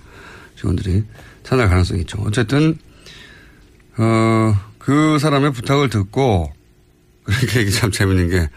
직원들이. 0.56 1.04
찾아낼 1.42 1.68
가능성이 1.68 2.00
있죠. 2.00 2.23
어쨌든, 2.25 2.78
어, 3.99 4.54
그 4.85 5.19
사람의 5.19 5.53
부탁을 5.53 5.88
듣고, 5.88 6.53
그러니까 7.25 7.61
이게 7.61 7.71
참 7.71 7.91
재밌는 7.91 8.29
게, 8.29 8.50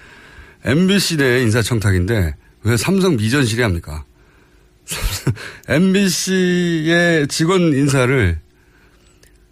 MBC 0.65 1.17
내 1.17 1.41
인사청탁인데, 1.43 2.35
왜 2.63 2.77
삼성 2.77 3.15
미전실이 3.15 3.61
합니까? 3.61 4.03
MBC의 5.69 7.27
직원 7.27 7.73
인사를 7.73 8.39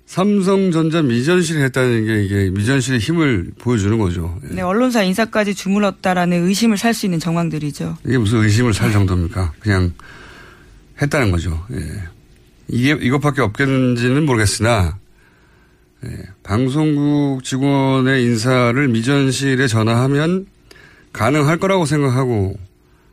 삼성전자 0.05 1.01
미전실이 1.01 1.61
했다는 1.61 2.05
게 2.05 2.23
이게 2.23 2.49
미전실의 2.49 2.99
힘을 2.99 3.51
보여주는 3.57 3.97
거죠. 3.97 4.37
네, 4.43 4.61
언론사 4.61 5.03
인사까지 5.03 5.55
주물렀다라는 5.55 6.45
의심을 6.45 6.77
살 6.77 6.93
수 6.93 7.05
있는 7.05 7.19
정황들이죠. 7.19 7.97
이게 8.05 8.17
무슨 8.17 8.39
의심을 8.43 8.73
살 8.73 8.91
정도입니까? 8.91 9.53
그냥 9.59 9.93
했다는 11.01 11.31
거죠. 11.31 11.65
예. 11.73 12.03
이게 12.67 12.91
이것밖에 12.91 13.41
없겠는지는 13.41 14.25
모르겠으나 14.25 14.97
예, 16.05 16.23
방송국 16.43 17.43
직원의 17.43 18.23
인사를 18.23 18.87
미전실에 18.87 19.67
전화하면 19.67 20.45
가능할 21.13 21.57
거라고 21.57 21.85
생각하고 21.85 22.57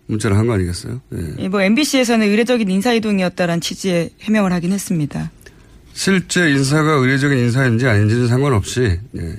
문자를 0.07 0.37
한 0.37 0.47
거 0.47 0.55
아니겠어요? 0.55 1.01
예. 1.15 1.19
예, 1.39 1.49
뭐 1.49 1.63
MBC에서는 1.63 2.27
의례적인 2.27 2.69
인사 2.71 2.93
이동이었다라는 2.93 3.61
취지의 3.61 4.11
해명을 4.21 4.53
하긴 4.53 4.73
했습니다. 4.73 5.31
실제 5.95 6.51
인사가 6.51 6.93
의례적인 6.95 7.39
인사인지 7.39 7.87
아닌지는 7.87 8.27
상관없이 8.29 8.99
예. 9.19 9.37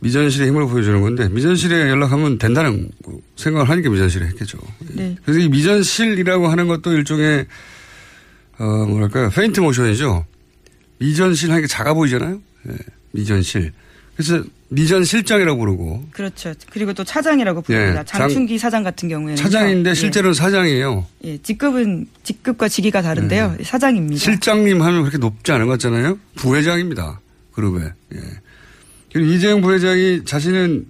미전실의 0.00 0.48
힘을 0.48 0.66
보여주는 0.68 1.00
건데 1.00 1.28
미전실에 1.30 1.88
연락하면 1.88 2.38
된다는 2.38 2.88
생각을 3.36 3.68
하니까 3.68 3.88
미전실에 3.90 4.26
했겠죠. 4.26 4.58
예. 4.92 4.94
네. 5.02 5.16
그래서 5.24 5.40
이 5.40 5.48
미전실이라고 5.48 6.46
하는 6.48 6.68
것도 6.68 6.92
일종의 6.92 7.46
어 8.58 8.64
뭐랄까요 8.86 9.30
페인트 9.30 9.60
모션이죠. 9.60 10.24
미전실 10.98 11.50
하니까 11.50 11.66
작아 11.68 11.94
보이잖아요. 11.94 12.40
예. 12.68 12.72
미전실. 13.12 13.72
그래서 14.16 14.42
미전 14.68 15.04
실장이라고 15.04 15.58
부르고 15.58 16.08
그렇죠. 16.10 16.54
그리고 16.70 16.92
또 16.94 17.04
차장이라고 17.04 17.60
부릅니다. 17.62 18.00
예, 18.00 18.04
장- 18.04 18.20
장충기 18.20 18.58
사장 18.58 18.82
같은 18.82 19.08
경우에는 19.08 19.36
차장인데 19.36 19.94
실제로는 19.94 20.34
사장이에요. 20.34 21.06
예, 21.24 21.32
예, 21.32 21.38
직급은 21.42 22.06
직급과 22.24 22.68
직위가 22.68 23.02
다른데요. 23.02 23.58
사장입니다. 23.62 24.18
실장님 24.18 24.80
하면 24.82 25.02
그렇게 25.02 25.18
높지 25.18 25.52
않은 25.52 25.66
것 25.66 25.72
같잖아요. 25.72 26.18
부회장입니다. 26.36 27.20
그룹에. 27.52 27.92
예. 28.14 28.18
그리고 29.12 29.30
이재용 29.32 29.60
부회장이 29.60 30.24
자신은 30.24 30.86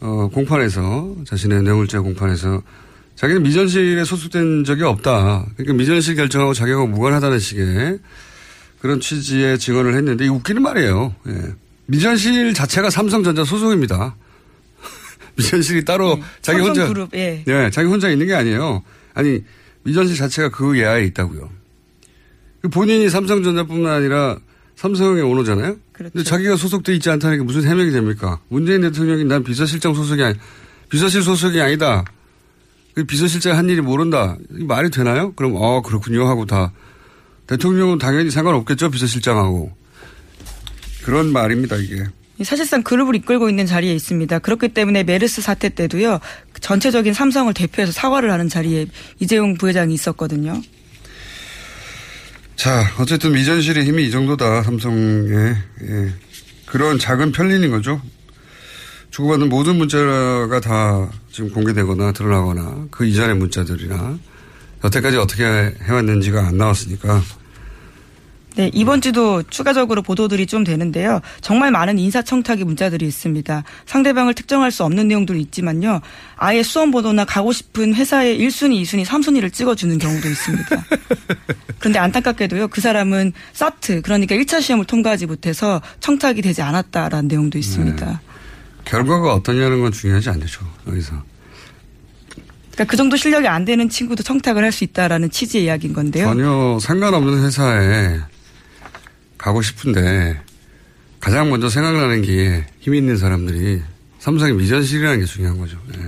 어, 0.00 0.28
공판에서 0.32 1.16
자신의 1.26 1.62
뇌물죄 1.62 1.98
공판에서 1.98 2.62
자기는 3.16 3.42
미전실에 3.42 4.04
소속된 4.04 4.64
적이 4.64 4.82
없다. 4.84 5.46
그러니까 5.56 5.72
미전실 5.74 6.16
결정하고 6.16 6.52
자기하고 6.54 6.86
무관하다는 6.86 7.38
식의 7.38 7.98
그런 8.86 9.00
취지의 9.00 9.58
증언을 9.58 9.96
했는데 9.96 10.26
이 10.26 10.28
웃기는 10.28 10.62
말이에요. 10.62 11.14
예. 11.26 11.54
미전실 11.86 12.54
자체가 12.54 12.88
삼성전자 12.88 13.44
소속입니다. 13.44 14.14
미전실이 15.36 15.84
따로 15.84 16.20
자기 16.40 16.60
혼자 16.60 16.82
삼성그룹, 16.86 17.14
예. 17.14 17.42
네, 17.44 17.70
자기 17.70 17.88
혼자 17.88 18.08
있는 18.08 18.28
게 18.28 18.34
아니에요. 18.34 18.82
아니 19.14 19.42
미전실 19.82 20.16
자체가 20.16 20.50
그 20.50 20.78
예하에 20.78 21.04
있다고요. 21.06 21.50
그 22.62 22.68
본인이 22.68 23.08
삼성전자뿐만 23.10 23.92
아니라 23.92 24.38
삼성의 24.76 25.22
오너잖아요. 25.22 25.76
그렇죠. 25.92 26.12
근데 26.12 26.22
자기가 26.22 26.56
소속돼 26.56 26.94
있지 26.94 27.10
않다는 27.10 27.38
게 27.38 27.42
무슨 27.42 27.64
해명이 27.64 27.90
됩니까? 27.90 28.38
문재인 28.48 28.82
대통령이 28.82 29.24
난 29.24 29.42
비서실장 29.42 29.94
소속이 29.94 30.22
아니, 30.22 30.36
비서실 30.90 31.22
소속이 31.22 31.60
아니다. 31.60 32.04
그 32.94 33.02
비서실장 33.04 33.56
한 33.56 33.68
일이 33.68 33.80
모른다. 33.80 34.36
이 34.56 34.64
말이 34.64 34.90
되나요? 34.90 35.32
그럼 35.32 35.54
어 35.56 35.82
그렇군요 35.82 36.28
하고 36.28 36.46
다 36.46 36.72
대통령은 37.46 37.98
당연히 37.98 38.30
상관없겠죠 38.30 38.90
비서실장하고 38.90 39.72
그런 41.04 41.32
말입니다 41.32 41.76
이게. 41.76 42.04
사실상 42.42 42.82
그룹을 42.82 43.14
이끌고 43.14 43.48
있는 43.48 43.64
자리에 43.64 43.94
있습니다. 43.94 44.40
그렇기 44.40 44.68
때문에 44.68 45.04
메르스 45.04 45.40
사태 45.40 45.70
때도요. 45.70 46.20
전체적인 46.60 47.14
삼성을 47.14 47.52
대표해서 47.54 47.92
사과를 47.92 48.30
하는 48.30 48.48
자리에 48.48 48.86
이재용 49.20 49.54
부회장이 49.54 49.94
있었거든요. 49.94 50.60
자, 52.56 52.84
어쨌든 52.98 53.32
미전실의 53.32 53.84
힘이 53.84 54.06
이 54.06 54.10
정도다, 54.10 54.62
삼성의. 54.64 55.56
예. 55.82 56.12
그런 56.66 56.98
작은 56.98 57.32
편린인 57.32 57.70
거죠. 57.70 58.02
주고받는 59.10 59.48
모든 59.48 59.76
문자가 59.76 60.60
다 60.60 61.10
지금 61.30 61.50
공개되거나 61.50 62.12
드러나거나 62.12 62.88
그 62.90 63.06
이전의 63.06 63.36
문자들이나 63.36 64.18
여태까지 64.86 65.16
어떻게 65.16 65.44
해왔는지가 65.44 66.46
안 66.46 66.56
나왔으니까 66.56 67.22
네, 68.56 68.70
이번 68.72 69.02
주도 69.02 69.42
추가적으로 69.42 70.00
보도들이 70.00 70.46
좀 70.46 70.64
되는데요. 70.64 71.20
정말 71.42 71.70
많은 71.70 71.98
인사청탁의 71.98 72.64
문자들이 72.64 73.06
있습니다. 73.06 73.64
상대방을 73.84 74.32
특정할 74.32 74.70
수 74.70 74.82
없는 74.82 75.08
내용도 75.08 75.34
있지만요. 75.34 76.00
아예 76.36 76.62
수험 76.62 76.90
번호나 76.90 77.26
가고 77.26 77.52
싶은 77.52 77.94
회사의 77.94 78.38
1순위, 78.40 78.80
2순위, 78.80 79.04
3순위를 79.04 79.52
찍어주는 79.52 79.98
경우도 79.98 80.26
있습니다. 80.26 80.84
그런데 81.78 81.98
안타깝게도요. 81.98 82.68
그 82.68 82.80
사람은 82.80 83.34
사트, 83.52 84.00
그러니까 84.00 84.34
1차 84.34 84.62
시험을 84.62 84.86
통과하지 84.86 85.26
못해서 85.26 85.82
청탁이 86.00 86.40
되지 86.40 86.62
않았다라는 86.62 87.28
내용도 87.28 87.58
있습니다. 87.58 88.22
결과가 88.86 89.34
어떠냐는 89.34 89.82
건 89.82 89.92
중요하지 89.92 90.30
않죠, 90.30 90.64
여기서. 90.88 91.35
그러니까 92.76 92.90
그 92.90 92.96
정도 92.96 93.16
실력이 93.16 93.48
안 93.48 93.64
되는 93.64 93.88
친구도 93.88 94.22
청탁을 94.22 94.62
할 94.62 94.70
수 94.70 94.84
있다라는 94.84 95.30
취지의 95.30 95.64
이야기인 95.64 95.94
건데요. 95.94 96.26
전혀 96.26 96.78
상관없는 96.80 97.42
회사에 97.44 98.20
가고 99.38 99.62
싶은데 99.62 100.38
가장 101.20 101.48
먼저 101.48 101.68
생각나는 101.70 102.20
게힘 102.22 102.94
있는 102.94 103.16
사람들이 103.16 103.80
삼성의 104.18 104.54
미전실이라는 104.54 105.20
게 105.20 105.24
중요한 105.24 105.58
거죠. 105.58 105.78
네. 105.88 105.98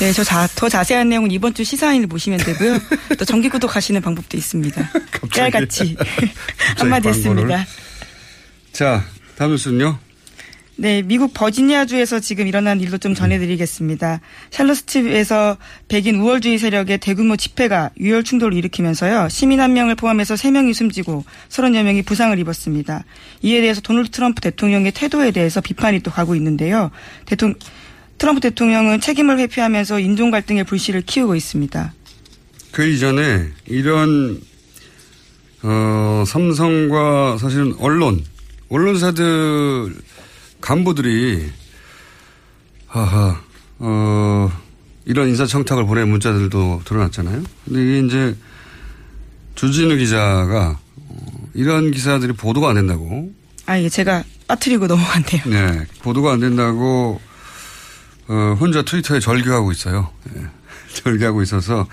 네, 0.00 0.12
저더 0.12 0.68
자세한 0.68 1.08
내용은 1.08 1.30
이번 1.30 1.54
주 1.54 1.62
시사인을 1.64 2.06
보시면 2.08 2.38
되고요. 2.40 2.78
또 3.18 3.24
정기 3.24 3.48
구독 3.48 3.74
하시는 3.76 4.00
방법도 4.00 4.36
있습니다. 4.36 4.90
깨알같이 5.32 5.96
한마디 6.78 7.08
했습니다. 7.08 7.64
자, 8.72 9.04
다음 9.36 9.52
뉴스는요. 9.52 9.98
네, 10.80 11.02
미국 11.02 11.34
버지니아주에서 11.34 12.20
지금 12.20 12.46
일어난 12.46 12.80
일도 12.80 12.98
좀 12.98 13.12
전해드리겠습니다. 13.12 14.20
샬로스티브에서 14.50 15.56
백인 15.88 16.20
우월주의 16.20 16.56
세력의 16.56 16.98
대규모 16.98 17.36
집회가 17.36 17.90
유혈 17.98 18.22
충돌을 18.22 18.56
일으키면서요. 18.56 19.28
시민 19.28 19.60
한 19.60 19.72
명을 19.72 19.96
포함해서 19.96 20.36
세 20.36 20.52
명이 20.52 20.74
숨지고 20.74 21.24
30여 21.48 21.82
명이 21.82 22.02
부상을 22.02 22.38
입었습니다. 22.38 23.04
이에 23.42 23.60
대해서 23.60 23.80
도널드 23.80 24.10
트럼프 24.10 24.40
대통령의 24.40 24.92
태도에 24.92 25.32
대해서 25.32 25.60
비판이 25.60 25.98
또 26.00 26.12
가고 26.12 26.36
있는데요. 26.36 26.92
대통령 27.26 27.58
트럼프 28.18 28.40
대통령은 28.40 29.00
책임을 29.00 29.40
회피하면서 29.40 29.98
인종 29.98 30.30
갈등의 30.30 30.62
불씨를 30.62 31.02
키우고 31.02 31.34
있습니다. 31.34 31.92
그 32.70 32.86
이전에 32.86 33.48
이런 33.66 34.40
어, 35.64 36.22
삼성과 36.24 37.38
사실은 37.38 37.74
언론, 37.80 38.24
언론사들 38.68 39.92
간부들이 40.68 41.50
하하 42.88 43.40
어, 43.78 44.52
이런 45.06 45.28
인사청탁을 45.28 45.86
보낸 45.86 46.10
문자들도 46.10 46.82
드러났잖아요. 46.84 47.42
근데 47.64 47.82
이게 47.82 48.06
이제 48.06 48.36
주진우 49.54 49.96
기자가 49.96 50.78
어, 50.96 51.48
이런 51.54 51.90
기사들이 51.90 52.34
보도가 52.34 52.68
안 52.68 52.74
된다고. 52.74 53.32
아, 53.64 53.78
이게 53.78 53.88
제가 53.88 54.22
빠뜨리고 54.46 54.86
넘어갔네요. 54.86 55.42
네, 55.46 55.86
보도가 56.02 56.32
안 56.32 56.40
된다고 56.40 57.18
어, 58.28 58.56
혼자 58.60 58.82
트위터에 58.82 59.20
절규하고 59.20 59.72
있어요. 59.72 60.10
네, 60.34 60.42
절규하고 60.92 61.40
있어서 61.44 61.88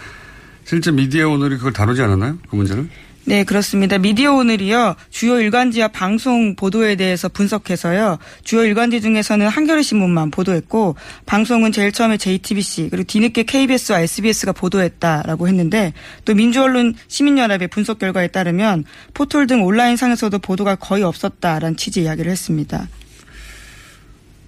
실제 0.65 0.91
미디어 0.91 1.29
오늘이 1.29 1.55
그걸 1.55 1.71
다루지 1.71 2.01
않았나요? 2.01 2.39
그 2.49 2.57
문제를? 2.57 2.89
네, 3.27 3.43
그렇습니다. 3.43 3.97
미디어 3.97 4.33
오늘이요. 4.33 4.95
주요 5.09 5.39
일간지와 5.39 5.87
방송 5.87 6.55
보도에 6.55 6.95
대해서 6.95 7.27
분석해서요. 7.27 8.19
주요 8.43 8.63
일간지 8.63 9.01
중에서는 9.01 9.47
한겨레 9.47 9.81
신문만 9.81 10.29
보도했고 10.29 10.95
방송은 11.25 11.71
제일 11.71 11.91
처음에 11.91 12.17
JTBC 12.17 12.89
그리고 12.91 13.03
뒤늦게 13.07 13.43
KBS와 13.43 14.01
SBS가 14.01 14.51
보도했다라고 14.51 15.47
했는데 15.47 15.93
또 16.23 16.35
민주언론 16.35 16.93
시민연합의 17.07 17.69
분석 17.69 17.97
결과에 17.97 18.27
따르면 18.27 18.85
포털 19.15 19.47
등 19.47 19.63
온라인 19.63 19.97
상에서도 19.97 20.37
보도가 20.37 20.75
거의 20.75 21.01
없었다라는 21.01 21.77
취지 21.77 22.03
이야기를 22.03 22.31
했습니다. 22.31 22.87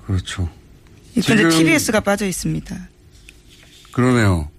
그렇죠. 0.06 0.50
그런데 1.26 1.50
TBS가 1.50 2.02
빠져 2.02 2.28
있습니다. 2.28 2.78
그러네요. 3.92 4.52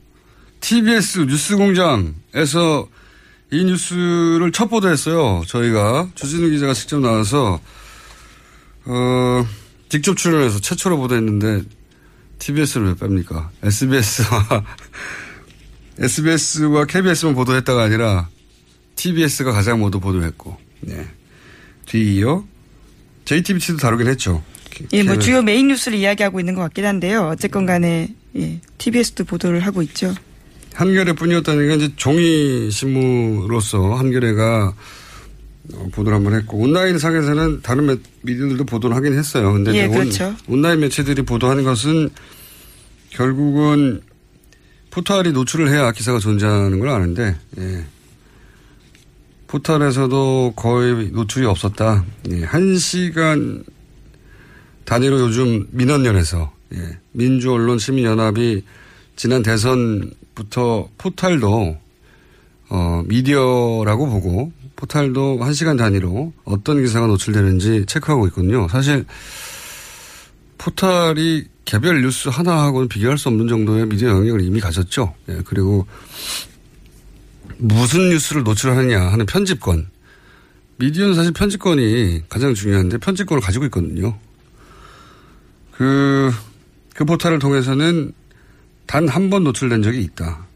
TBS 0.61 1.21
뉴스공장에서 1.21 2.89
이 3.51 3.65
뉴스를 3.65 4.53
첫 4.53 4.69
보도했어요. 4.69 5.43
저희가 5.47 6.09
주진우 6.15 6.51
기자가 6.51 6.75
직접 6.75 7.01
나와서 7.01 7.61
어, 8.85 9.47
직접 9.89 10.17
출연해서 10.17 10.61
최초로 10.61 10.99
보도했는데 10.99 11.63
TBS를 12.39 12.87
왜 12.89 12.95
뺍니까? 12.95 13.49
SBS와 13.63 14.65
SBS와 15.99 16.85
KBS만 16.87 17.35
보도했다가 17.35 17.83
아니라 17.85 18.29
TBS가 18.97 19.53
가장 19.53 19.79
모두 19.79 20.01
보도했고, 20.01 20.57
네. 20.81 21.07
뒤이어 21.87 22.45
JTBC도 23.25 23.79
다루긴 23.79 24.09
했죠. 24.09 24.43
예, 24.93 25.03
뭐 25.03 25.19
주요 25.19 25.43
메인 25.43 25.69
뉴스를 25.69 25.99
이야기하고 25.99 26.41
있는 26.41 26.55
것 26.55 26.63
같긴 26.63 26.85
한데요. 26.85 27.29
어쨌건 27.29 27.67
간에 27.67 28.15
예, 28.37 28.61
TBS도 28.79 29.25
보도를 29.25 29.61
하고 29.61 29.83
있죠. 29.83 30.15
한겨레 30.79 31.15
뿐이었다는 31.15 31.69
게 31.69 31.75
이제 31.75 31.93
종이 31.97 32.71
신문으로서 32.71 33.95
한겨레가 33.95 34.75
어, 35.75 35.89
보도를 35.91 36.17
한번 36.17 36.35
했고 36.35 36.57
온라인 36.57 36.99
상에서는 36.99 37.63
다른 37.63 37.87
매, 37.87 37.97
미디어들도 38.23 38.65
보도를 38.65 38.95
하긴 38.95 39.19
했어요. 39.19 39.53
근데 39.53 39.75
예, 39.75 39.87
온, 39.87 39.93
그렇죠. 39.93 40.37
온 40.47 40.63
라인 40.63 40.79
매체들이 40.79 41.23
보도하는 41.23 41.65
것은 41.65 42.11
결국은 43.11 44.03
포털이 44.93 45.33
노출을 45.33 45.69
해야 45.69 45.91
기사가 45.91 46.21
존재하는 46.21 46.79
걸 46.79 46.91
아는데 46.91 47.35
예. 47.59 47.85
포털에서도 49.49 50.53
거의 50.55 51.11
노출이 51.11 51.45
없었다. 51.45 52.05
예, 52.31 52.45
한 52.45 52.77
시간 52.77 53.65
단위로 54.85 55.19
요즘 55.19 55.67
민원연에서 55.73 56.53
예, 56.75 56.99
민주언론 57.11 57.81
시민연합이 57.81 58.63
지난 59.17 59.43
대선 59.43 60.13
부터 60.39 60.89
포탈도 60.99 61.77
어, 62.71 63.03
미디어라고 63.07 64.09
보고 64.09 64.53
포탈도 64.77 65.43
한 65.43 65.53
시간 65.53 65.77
단위로 65.77 66.33
어떤 66.45 66.81
기사가 66.81 67.09
노출되는지 67.09 67.87
체크하고 67.87 68.29
있거든요. 68.29 68.69
사실 68.69 69.05
포탈이 70.59 71.45
개별 71.65 72.03
뉴스 72.03 72.29
하나하고는 72.29 72.87
비교할 72.87 73.19
수 73.19 73.29
없는 73.29 73.49
정도의 73.49 73.87
미디어 73.87 74.11
영역을 74.11 74.43
이미 74.43 74.61
가졌죠. 74.61 75.13
예, 75.29 75.41
그리고 75.45 75.87
무슨 77.57 78.11
뉴스를 78.11 78.45
노출하느냐 78.45 79.01
하는 79.09 79.27
편집권. 79.27 79.91
미디어는 80.77 81.15
사실 81.15 81.33
편집권이 81.33 82.29
가장 82.29 82.55
중요한데 82.55 82.99
편집권을 82.99 83.41
가지고 83.41 83.65
있거든요. 83.65 84.17
그, 85.73 86.31
그 86.95 87.05
포탈을 87.05 87.41
통해서는 87.41 88.13
단 88.89 89.07
한 89.09 89.31
번 89.31 89.45
노출된 89.45 89.83
적이 89.83 90.03
있다. 90.03 90.47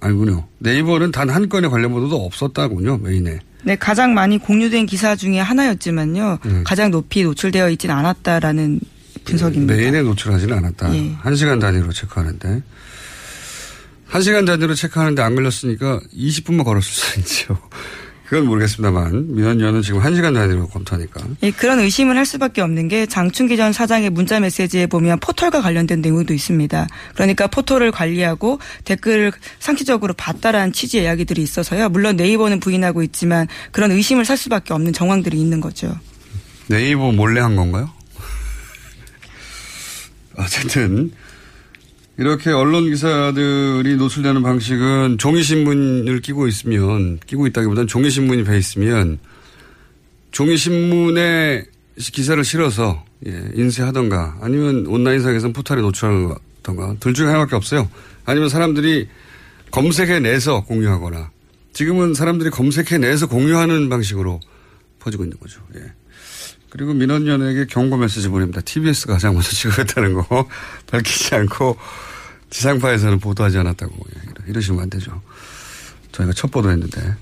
알군요. 0.00 0.46
네이버는 0.60 1.10
단 1.12 1.28
한 1.28 1.48
건의 1.48 1.68
관련 1.70 1.92
보도도 1.92 2.24
없었다군요, 2.24 2.98
메인에. 2.98 3.38
네, 3.64 3.76
가장 3.76 4.14
많이 4.14 4.38
공유된 4.38 4.86
기사 4.86 5.16
중에 5.16 5.40
하나였지만요. 5.40 6.38
음. 6.46 6.64
가장 6.64 6.90
높이 6.90 7.22
노출되어 7.24 7.70
있지는 7.70 7.94
않았다라는 7.94 8.80
분석입니다. 9.24 9.74
메인에 9.74 10.02
노출하지는 10.02 10.56
않았다. 10.56 10.94
예. 10.94 11.12
한 11.18 11.34
시간 11.34 11.58
단위로 11.58 11.90
체크하는데. 11.92 12.62
한 14.06 14.22
시간 14.22 14.44
단위로 14.44 14.74
체크하는데 14.74 15.20
안 15.22 15.34
걸렸으니까 15.34 16.00
20분만 16.16 16.64
걸었을 16.64 16.82
수 16.92 17.18
있죠. 17.20 17.58
그건 18.34 18.48
모르겠습니다만 18.48 19.32
민원연은 19.32 19.82
지금 19.82 20.00
한 20.00 20.16
시간 20.16 20.34
단위로 20.34 20.66
검토하니까. 20.66 21.20
예, 21.44 21.52
그런 21.52 21.78
의심을 21.78 22.16
할 22.16 22.26
수밖에 22.26 22.62
없는 22.62 22.88
게 22.88 23.06
장충기 23.06 23.56
전 23.56 23.72
사장의 23.72 24.10
문자 24.10 24.40
메시지에 24.40 24.88
보면 24.88 25.20
포털과 25.20 25.62
관련된 25.62 26.00
내용도 26.00 26.34
있습니다. 26.34 26.88
그러니까 27.14 27.46
포털을 27.46 27.92
관리하고 27.92 28.58
댓글을 28.82 29.30
상시적으로 29.60 30.14
봤다라는 30.14 30.72
취지의 30.72 31.04
이야기들이 31.04 31.44
있어서요. 31.44 31.90
물론 31.90 32.16
네이버는 32.16 32.58
부인하고 32.58 33.04
있지만 33.04 33.46
그런 33.70 33.92
의심을 33.92 34.24
살 34.24 34.36
수밖에 34.36 34.74
없는 34.74 34.92
정황들이 34.92 35.40
있는 35.40 35.60
거죠. 35.60 35.96
네이버 36.66 37.12
몰래 37.12 37.40
한 37.40 37.54
건가요? 37.54 37.88
어쨌든 40.36 41.12
이렇게 42.16 42.50
언론 42.50 42.84
기사들이 42.84 43.96
노출되는 43.96 44.42
방식은 44.42 45.18
종이 45.18 45.42
신문을 45.42 46.20
끼고 46.20 46.46
있으면 46.46 47.18
끼고 47.26 47.46
있다기보다는 47.48 47.88
종이 47.88 48.08
신문이 48.08 48.44
배 48.44 48.56
있으면 48.56 49.18
종이 50.30 50.56
신문에 50.56 51.64
기사를 51.96 52.42
실어서 52.44 53.04
예, 53.26 53.50
인쇄하던가 53.54 54.36
아니면 54.40 54.86
온라인상에서 54.86 55.52
포털에 55.52 55.80
노출하던가 55.80 56.96
둘 57.00 57.14
중에 57.14 57.26
하나밖에 57.26 57.56
없어요. 57.56 57.88
아니면 58.24 58.48
사람들이 58.48 59.08
검색해 59.70 60.20
내서 60.20 60.62
공유하거나 60.64 61.30
지금은 61.72 62.14
사람들이 62.14 62.50
검색해 62.50 62.98
내서 62.98 63.26
공유하는 63.26 63.88
방식으로 63.88 64.40
퍼지고 65.00 65.24
있는 65.24 65.38
거죠. 65.38 65.60
예. 65.76 65.80
그리고 66.74 66.92
민원연에게 66.92 67.66
경고 67.66 67.96
메시지 67.96 68.28
보냅니다. 68.28 68.60
TBS가 68.60 69.12
가장 69.12 69.34
먼저 69.34 69.48
지급했다는 69.50 70.14
거 70.14 70.48
밝히지 70.90 71.36
않고 71.36 71.76
지상파에서는 72.50 73.20
보도하지 73.20 73.58
않았다고 73.58 73.94
예, 73.94 74.50
이러시면 74.50 74.82
안 74.82 74.90
되죠. 74.90 75.22
저희가 76.10 76.32
첫 76.32 76.50
보도했는데. 76.50 77.14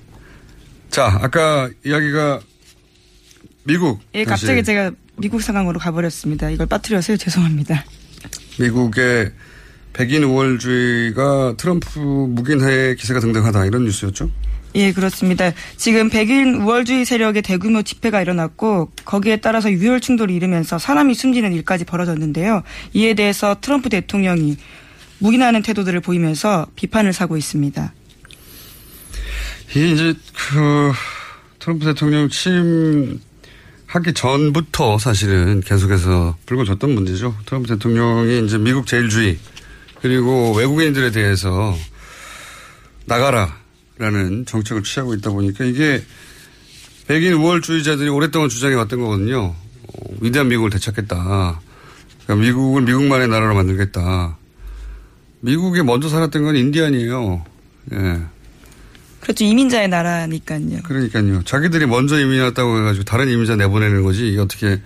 자, 0.89 1.19
아까 1.21 1.69
이야기가 1.85 2.41
미국. 3.65 4.01
예, 4.15 4.23
갑자기 4.23 4.63
제가 4.63 4.89
미국 5.17 5.43
상황으로 5.43 5.77
가버렸습니다. 5.77 6.49
이걸 6.49 6.65
빠뜨려서 6.65 7.15
죄송합니다. 7.15 7.85
미국의 8.59 9.33
백인 9.93 10.23
우월주의가 10.23 11.57
트럼프 11.57 11.99
묵인하에 11.99 12.95
기세가 12.95 13.19
등등하다 13.19 13.65
이런 13.65 13.85
뉴스였죠? 13.85 14.31
예, 14.75 14.91
그렇습니다. 14.91 15.51
지금 15.77 16.09
백인 16.09 16.55
우월주의 16.55 17.05
세력의 17.05 17.43
대규모 17.43 17.83
집회가 17.83 18.21
일어났고 18.21 18.91
거기에 19.05 19.37
따라서 19.37 19.71
유혈 19.71 20.01
충돌이 20.01 20.35
일으면서 20.35 20.79
사람이 20.79 21.13
숨지는 21.13 21.53
일까지 21.53 21.85
벌어졌는데요. 21.85 22.63
이에 22.93 23.13
대해서 23.13 23.55
트럼프 23.61 23.89
대통령이 23.89 24.57
묵인하는 25.19 25.61
태도들을 25.61 25.99
보이면서 26.01 26.67
비판을 26.75 27.13
사고 27.13 27.37
있습니다. 27.37 27.93
이게 29.71 29.91
이제 29.91 30.13
그 30.35 30.91
트럼프 31.59 31.85
대통령 31.85 32.29
취임 32.29 33.21
하기 33.85 34.13
전부터 34.13 34.97
사실은 34.97 35.61
계속해서 35.61 36.35
불거졌던 36.47 36.89
문제죠. 36.89 37.35
트럼프 37.45 37.67
대통령이 37.69 38.43
이제 38.45 38.57
미국 38.57 38.87
제일주의 38.87 39.37
그리고 40.01 40.51
외국인들에 40.53 41.11
대해서 41.11 41.77
나가라 43.05 43.62
라는 43.97 44.45
정책을 44.45 44.83
취하고 44.83 45.13
있다 45.13 45.29
보니까 45.31 45.65
이게 45.65 46.03
백인 47.07 47.33
우월주의자들이 47.33 48.09
오랫동안 48.09 48.49
주장해 48.49 48.75
왔던 48.75 48.99
거거든요. 48.99 49.43
어, 49.43 50.15
위대한 50.21 50.47
미국을 50.47 50.69
되찾겠다. 50.71 51.61
그러니까 52.23 52.45
미국을 52.45 52.81
미국만의 52.83 53.27
나라로 53.27 53.53
만들겠다. 53.55 54.37
미국에 55.41 55.83
먼저 55.83 56.07
살았던 56.07 56.43
건 56.43 56.55
인디안이에요. 56.55 57.45
예. 57.93 58.21
그렇죠. 59.19 59.43
이민자의 59.43 59.89
나라니까요. 59.89 60.81
그러니까요. 60.83 61.43
자기들이 61.43 61.85
먼저 61.85 62.19
이민 62.19 62.41
왔다고 62.41 62.79
해가지고 62.79 63.03
다른 63.03 63.29
이민자 63.29 63.57
내보내는 63.57 64.03
거지. 64.03 64.29
이게 64.29 64.39
어떻게 64.39 64.81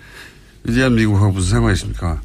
위대한 0.63 0.95
미국하고 0.95 1.31
무슨 1.31 1.51
상관이 1.51 1.73
있습니까? 1.73 2.21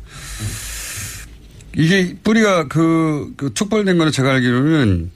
이게 1.74 2.16
뿌리가 2.22 2.68
그, 2.68 3.32
그 3.36 3.54
촉발된 3.54 3.96
거는 3.98 4.12
제가 4.12 4.32
알기로는 4.32 5.10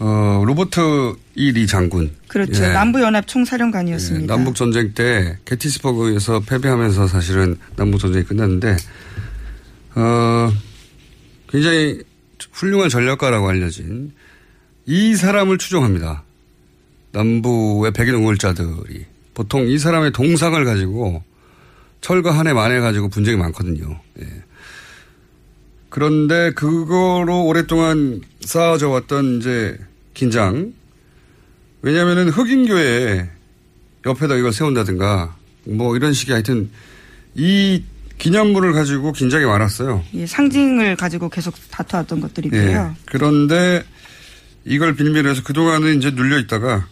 어, 0.00 0.42
로버트 0.46 1.14
이리 1.34 1.66
장군. 1.66 2.10
그렇죠. 2.26 2.64
예. 2.64 2.68
남부연합 2.68 3.26
총사령관이었습니다. 3.26 4.24
예. 4.24 4.26
남북 4.26 4.56
전쟁 4.56 4.94
때 4.94 5.38
게티스버그에서 5.44 6.40
패배하면서 6.40 7.06
사실은 7.06 7.56
남북 7.76 7.98
전쟁이 7.98 8.24
끝났는데 8.24 8.76
어, 9.96 10.52
굉장히 11.50 12.00
훌륭한 12.52 12.88
전략가라고 12.88 13.46
알려진 13.48 14.12
이 14.86 15.14
사람을 15.14 15.58
추종합니다. 15.58 16.24
남부의 17.12 17.92
백인 17.92 18.14
응월자들이 18.14 19.04
보통 19.34 19.66
이 19.66 19.78
사람의 19.78 20.12
동상을 20.12 20.64
가지고 20.64 21.22
철과 22.00 22.30
한해 22.32 22.54
만해 22.54 22.80
가지고 22.80 23.08
분쟁이 23.08 23.36
많거든요. 23.36 24.00
예. 24.20 24.26
그런데 25.90 26.52
그거로 26.52 27.44
오랫동안 27.44 28.22
쌓아져 28.40 28.88
왔던 28.88 29.38
이제 29.38 29.76
긴장. 30.20 30.74
왜냐하면은 31.80 32.28
흑인교회 32.28 33.26
옆에다 34.04 34.36
이걸 34.36 34.52
세운다든가 34.52 35.34
뭐 35.64 35.96
이런 35.96 36.12
식의 36.12 36.34
하여튼 36.34 36.68
이 37.34 37.82
기념물을 38.18 38.74
가지고 38.74 39.12
긴장이 39.12 39.46
많았어요. 39.46 40.04
예, 40.12 40.26
상징을 40.26 40.96
가지고 40.96 41.30
계속 41.30 41.54
다투었던 41.70 42.20
것들이고요. 42.20 42.60
예, 42.60 42.90
그런데 43.06 43.82
이걸 44.66 44.94
빌미로 44.94 45.30
해서 45.30 45.42
그동안은 45.42 45.96
이제 45.96 46.10
눌려 46.10 46.38
있다가 46.40 46.86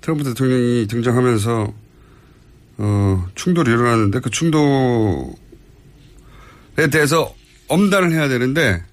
트럼프 0.00 0.22
대통령이 0.22 0.86
등장하면서 0.86 1.74
어, 2.78 3.28
충돌이 3.34 3.68
일어났는데 3.68 4.20
그 4.20 4.30
충돌에 4.30 5.34
대해서 6.92 7.34
엄단을 7.66 8.12
해야 8.12 8.28
되는데 8.28 8.84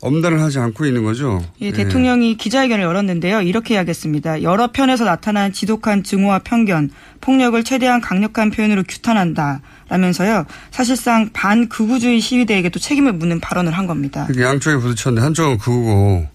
엄단을 0.00 0.40
하지 0.40 0.58
않고 0.58 0.86
있는 0.86 1.04
거죠. 1.04 1.44
예, 1.60 1.72
대통령이 1.72 2.30
예. 2.30 2.34
기자회견을 2.34 2.84
열었는데요. 2.84 3.42
이렇게 3.42 3.74
이야기했습니다. 3.74 4.42
여러 4.42 4.70
편에서 4.70 5.04
나타난 5.04 5.52
지독한 5.52 6.02
증오와 6.02 6.40
편견, 6.40 6.90
폭력을 7.20 7.62
최대한 7.64 8.00
강력한 8.00 8.50
표현으로 8.50 8.82
규탄한다. 8.86 9.62
라면서요. 9.88 10.46
사실상 10.70 11.30
반극우주의 11.32 12.20
시위대에게 12.20 12.68
도 12.68 12.78
책임을 12.78 13.12
묻는 13.14 13.40
발언을 13.40 13.72
한 13.72 13.86
겁니다. 13.86 14.28
양쪽에 14.38 14.76
부딪혔는데 14.76 15.22
한쪽은 15.22 15.58
극우고 15.58 16.26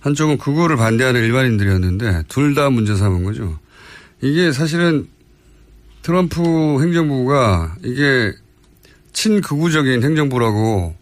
한쪽은 0.00 0.38
극우를 0.38 0.76
반대하는 0.76 1.22
일반인들이었는데 1.22 2.24
둘 2.28 2.54
다 2.54 2.70
문제 2.70 2.94
삼은 2.96 3.24
거죠. 3.24 3.58
이게 4.20 4.52
사실은 4.52 5.06
트럼프 6.02 6.40
행정부가 6.82 7.76
이게 7.84 8.32
친극우적인 9.12 10.02
행정부라고 10.02 10.96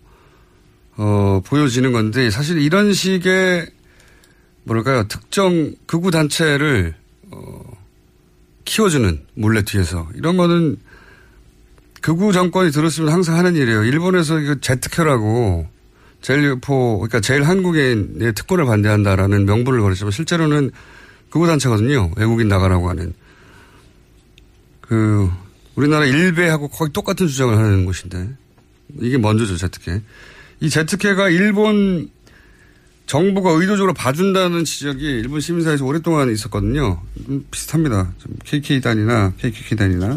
어, 1.03 1.41
보여지는 1.47 1.93
건데 1.93 2.29
사실 2.29 2.61
이런 2.61 2.93
식의 2.93 3.71
뭐랄까요 4.65 5.09
특정 5.09 5.73
극우 5.87 6.11
단체를 6.11 6.95
어, 7.31 7.63
키워주는 8.67 9.25
몰래 9.33 9.63
뒤에서 9.63 10.07
이런 10.15 10.37
거는 10.37 10.77
극우 12.03 12.35
정권이 12.35 12.71
들었으면 12.71 13.15
항상 13.15 13.39
하는 13.39 13.57
일이에요. 13.57 13.85
일본에서 13.85 14.41
이거 14.41 14.57
제특혈하고 14.57 15.67
제일 16.21 16.57
포 16.61 16.99
그러니까 16.99 17.21
제일 17.21 17.45
한국인의 17.45 18.35
특권을 18.35 18.67
반대한다라는 18.67 19.47
명분을 19.47 19.81
걸었지만 19.81 20.11
실제로는 20.11 20.71
극우 21.31 21.47
단체거든요. 21.47 22.11
외국인 22.17 22.49
나가라고 22.49 22.91
하는. 22.91 23.15
그, 24.83 25.31
우리나라 25.77 26.05
일베하고 26.05 26.69
거의 26.69 26.91
똑같은 26.93 27.27
주장을 27.27 27.57
하는 27.57 27.87
곳인데. 27.87 28.29
이게 28.99 29.17
먼저죠, 29.17 29.57
제트케. 29.57 30.03
이 30.61 30.69
제트케가 30.69 31.31
일본 31.31 32.11
정부가 33.07 33.51
의도적으로 33.53 33.93
봐준다는 33.93 34.65
지적이 34.65 35.05
일본 35.05 35.41
시민사회에서 35.41 35.85
오랫동안 35.85 36.31
있었거든요. 36.31 37.03
좀 37.27 37.45
비슷합니다. 37.51 38.13
좀 38.19 38.37
KK단이나 38.45 39.33
KKK단이나 39.39 40.17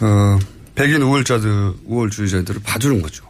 어, 0.00 0.38
백인 0.74 1.02
우월자들, 1.02 1.72
우월주의자들을 1.84 2.62
봐주는 2.62 3.02
거죠. 3.02 3.26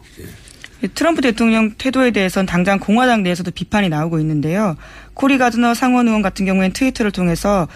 예. 0.83 0.87
트럼프 0.89 1.21
대통령 1.21 1.73
태도에 1.77 2.11
대해서는 2.11 2.45
당장 2.45 2.79
공화당 2.79 3.23
내에서도 3.23 3.49
비판이 3.51 3.89
나오고 3.89 4.19
있는데요. 4.19 4.77
코리 5.15 5.37
가드너 5.39 5.73
상원 5.73 6.07
의원 6.07 6.21
같은 6.21 6.45
경우에는 6.45 6.73
트위터를 6.73 7.11
통해서 7.11 7.67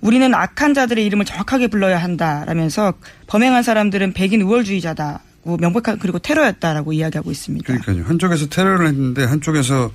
우리는 0.00 0.34
악한 0.34 0.74
자들의 0.74 1.04
이름을 1.06 1.24
정확하게 1.24 1.68
불러야 1.68 1.96
한다라면서 1.96 2.92
범행한 3.26 3.62
사람들은 3.62 4.12
백인 4.12 4.42
우월주의자다. 4.42 5.22
명백한 5.44 5.98
그리고 5.98 6.18
테러였다라고 6.18 6.92
이야기하고 6.92 7.30
있습니다. 7.30 7.66
그러니까요. 7.66 8.04
한쪽에서 8.08 8.46
테러를 8.46 8.88
했는데 8.88 9.24
한쪽에서 9.24 9.90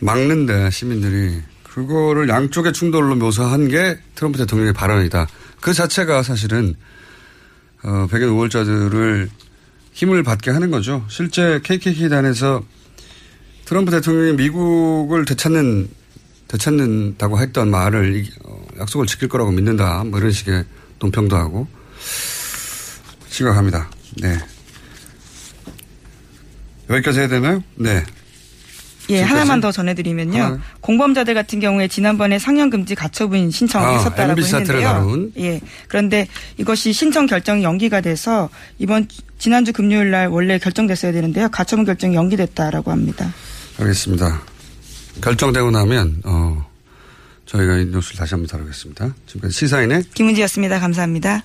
막는데 0.00 0.70
시민들이 0.70 1.40
그거를 1.62 2.28
양쪽의 2.28 2.72
충돌로 2.72 3.16
묘사한 3.16 3.68
게 3.68 3.98
트럼프 4.14 4.38
대통령의 4.38 4.72
발언이다. 4.72 5.26
그 5.60 5.72
자체가 5.72 6.22
사실은 6.22 6.74
어, 7.82 8.06
백인 8.10 8.28
우월자들을 8.28 9.30
힘을 9.92 10.22
받게 10.22 10.50
하는 10.50 10.70
거죠. 10.70 11.04
실제 11.08 11.60
KKK단에서 11.62 12.62
트럼프 13.66 13.90
대통령이 13.90 14.32
미국을 14.34 15.24
되찾는 15.24 15.88
되찾는다고 16.48 17.40
했던 17.40 17.70
말을 17.70 18.24
어, 18.44 18.66
약속을 18.80 19.06
지킬 19.06 19.28
거라고 19.28 19.50
믿는다. 19.50 20.04
뭐 20.04 20.18
이런 20.18 20.32
식의 20.32 20.64
논평도 21.00 21.36
하고 21.36 21.66
심각합니다. 23.28 23.90
네. 24.22 24.38
여기까지 26.90 27.20
해야 27.20 27.28
되나요? 27.28 27.62
네. 27.74 28.02
예, 29.08 29.22
하나만 29.22 29.60
더 29.60 29.70
전해드리면요. 29.70 30.42
하나. 30.42 30.60
공범자들 30.80 31.34
같은 31.34 31.60
경우에 31.60 31.86
지난번에 31.86 32.38
상영금지 32.38 32.94
가처분 32.96 33.50
신청을 33.50 33.86
아, 33.86 33.98
했었다라고 33.98 34.40
했는데요. 34.40 35.28
예. 35.38 35.60
그런데 35.88 36.26
이것이 36.56 36.92
신청 36.92 37.26
결정이 37.26 37.62
연기가 37.62 38.00
돼서 38.00 38.48
이번 38.78 39.06
지난주 39.38 39.72
금요일 39.72 40.10
날 40.10 40.26
원래 40.28 40.58
결정됐어야 40.58 41.12
되는데요. 41.12 41.48
가처분 41.50 41.84
결정이 41.84 42.16
연기됐다라고 42.16 42.90
합니다. 42.90 43.32
알겠습니다. 43.78 44.42
결정되고 45.22 45.70
나면 45.70 46.22
어 46.24 46.66
저희가 47.46 47.76
이 47.76 47.84
뉴스를 47.86 48.18
다시 48.18 48.34
한번 48.34 48.48
다루겠습니다. 48.48 49.14
지금까지 49.26 49.54
시사인의 49.54 50.02
김은지였습니다. 50.14 50.80
감사합니다. 50.80 51.44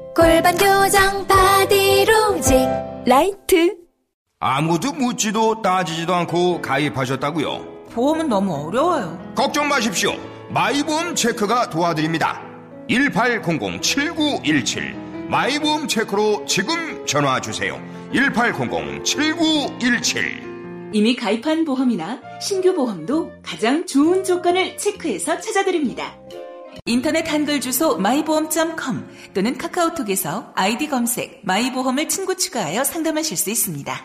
골반 0.15 0.55
교정 0.57 1.25
바디로직 1.27 2.57
라이트 3.05 3.75
아무도 4.39 4.91
묻지도 4.91 5.61
따지지도 5.61 6.13
않고 6.13 6.61
가입하셨다고요? 6.61 7.85
보험은 7.91 8.27
너무 8.27 8.67
어려워요. 8.67 9.33
걱정 9.35 9.67
마십시오. 9.67 10.13
마이보험 10.49 11.13
체크가 11.15 11.69
도와드립니다. 11.69 12.41
1800-7917 12.89 15.29
마이보험 15.29 15.87
체크로 15.87 16.43
지금 16.45 17.05
전화 17.05 17.39
주세요. 17.39 17.79
1800-7917 18.13 20.51
이미 20.93 21.15
가입한 21.15 21.63
보험이나 21.63 22.19
신규 22.41 22.73
보험도 22.73 23.31
가장 23.41 23.85
좋은 23.85 24.25
조건을 24.25 24.75
체크해서 24.77 25.39
찾아드립니다. 25.39 26.17
인터넷 26.85 27.31
한글 27.31 27.61
주소 27.61 27.97
마이보험.com 27.97 29.07
또는 29.33 29.57
카카오톡에서 29.57 30.53
아이디 30.55 30.87
검색 30.87 31.41
마이보험을 31.43 32.09
친구 32.09 32.35
추가하여 32.35 32.83
상담하실 32.83 33.37
수 33.37 33.49
있습니다. 33.49 34.01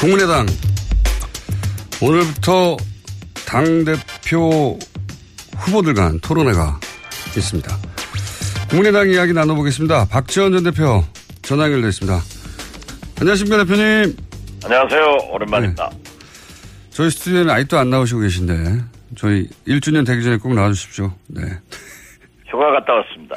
국민의당 0.00 0.46
오늘부터 2.00 2.76
당 3.46 3.84
대표 3.84 4.78
후보들 5.56 5.94
간 5.94 6.20
토론회가 6.20 6.78
있습니다. 7.36 7.78
국민의당 8.70 9.10
이야기 9.10 9.32
나눠보겠습니다. 9.32 10.06
박지원 10.06 10.52
전 10.52 10.62
대표 10.62 11.02
전화 11.42 11.64
연결되어 11.64 11.88
있습니다. 11.88 12.22
안녕하십니까 13.20 13.64
대표님. 13.64 14.27
안녕하세요. 14.64 15.18
오랜만입니다. 15.30 15.90
네. 15.92 15.98
저희 16.90 17.10
스튜디오에는 17.10 17.50
아직도 17.50 17.78
안 17.78 17.90
나오시고 17.90 18.20
계신데 18.20 18.54
저희 19.16 19.48
1주년 19.66 20.04
되기 20.06 20.22
전에 20.22 20.36
꼭 20.36 20.54
나와주십시오. 20.54 21.12
네. 21.28 21.42
휴가 22.46 22.70
갔다 22.72 22.92
왔습니다. 22.94 23.36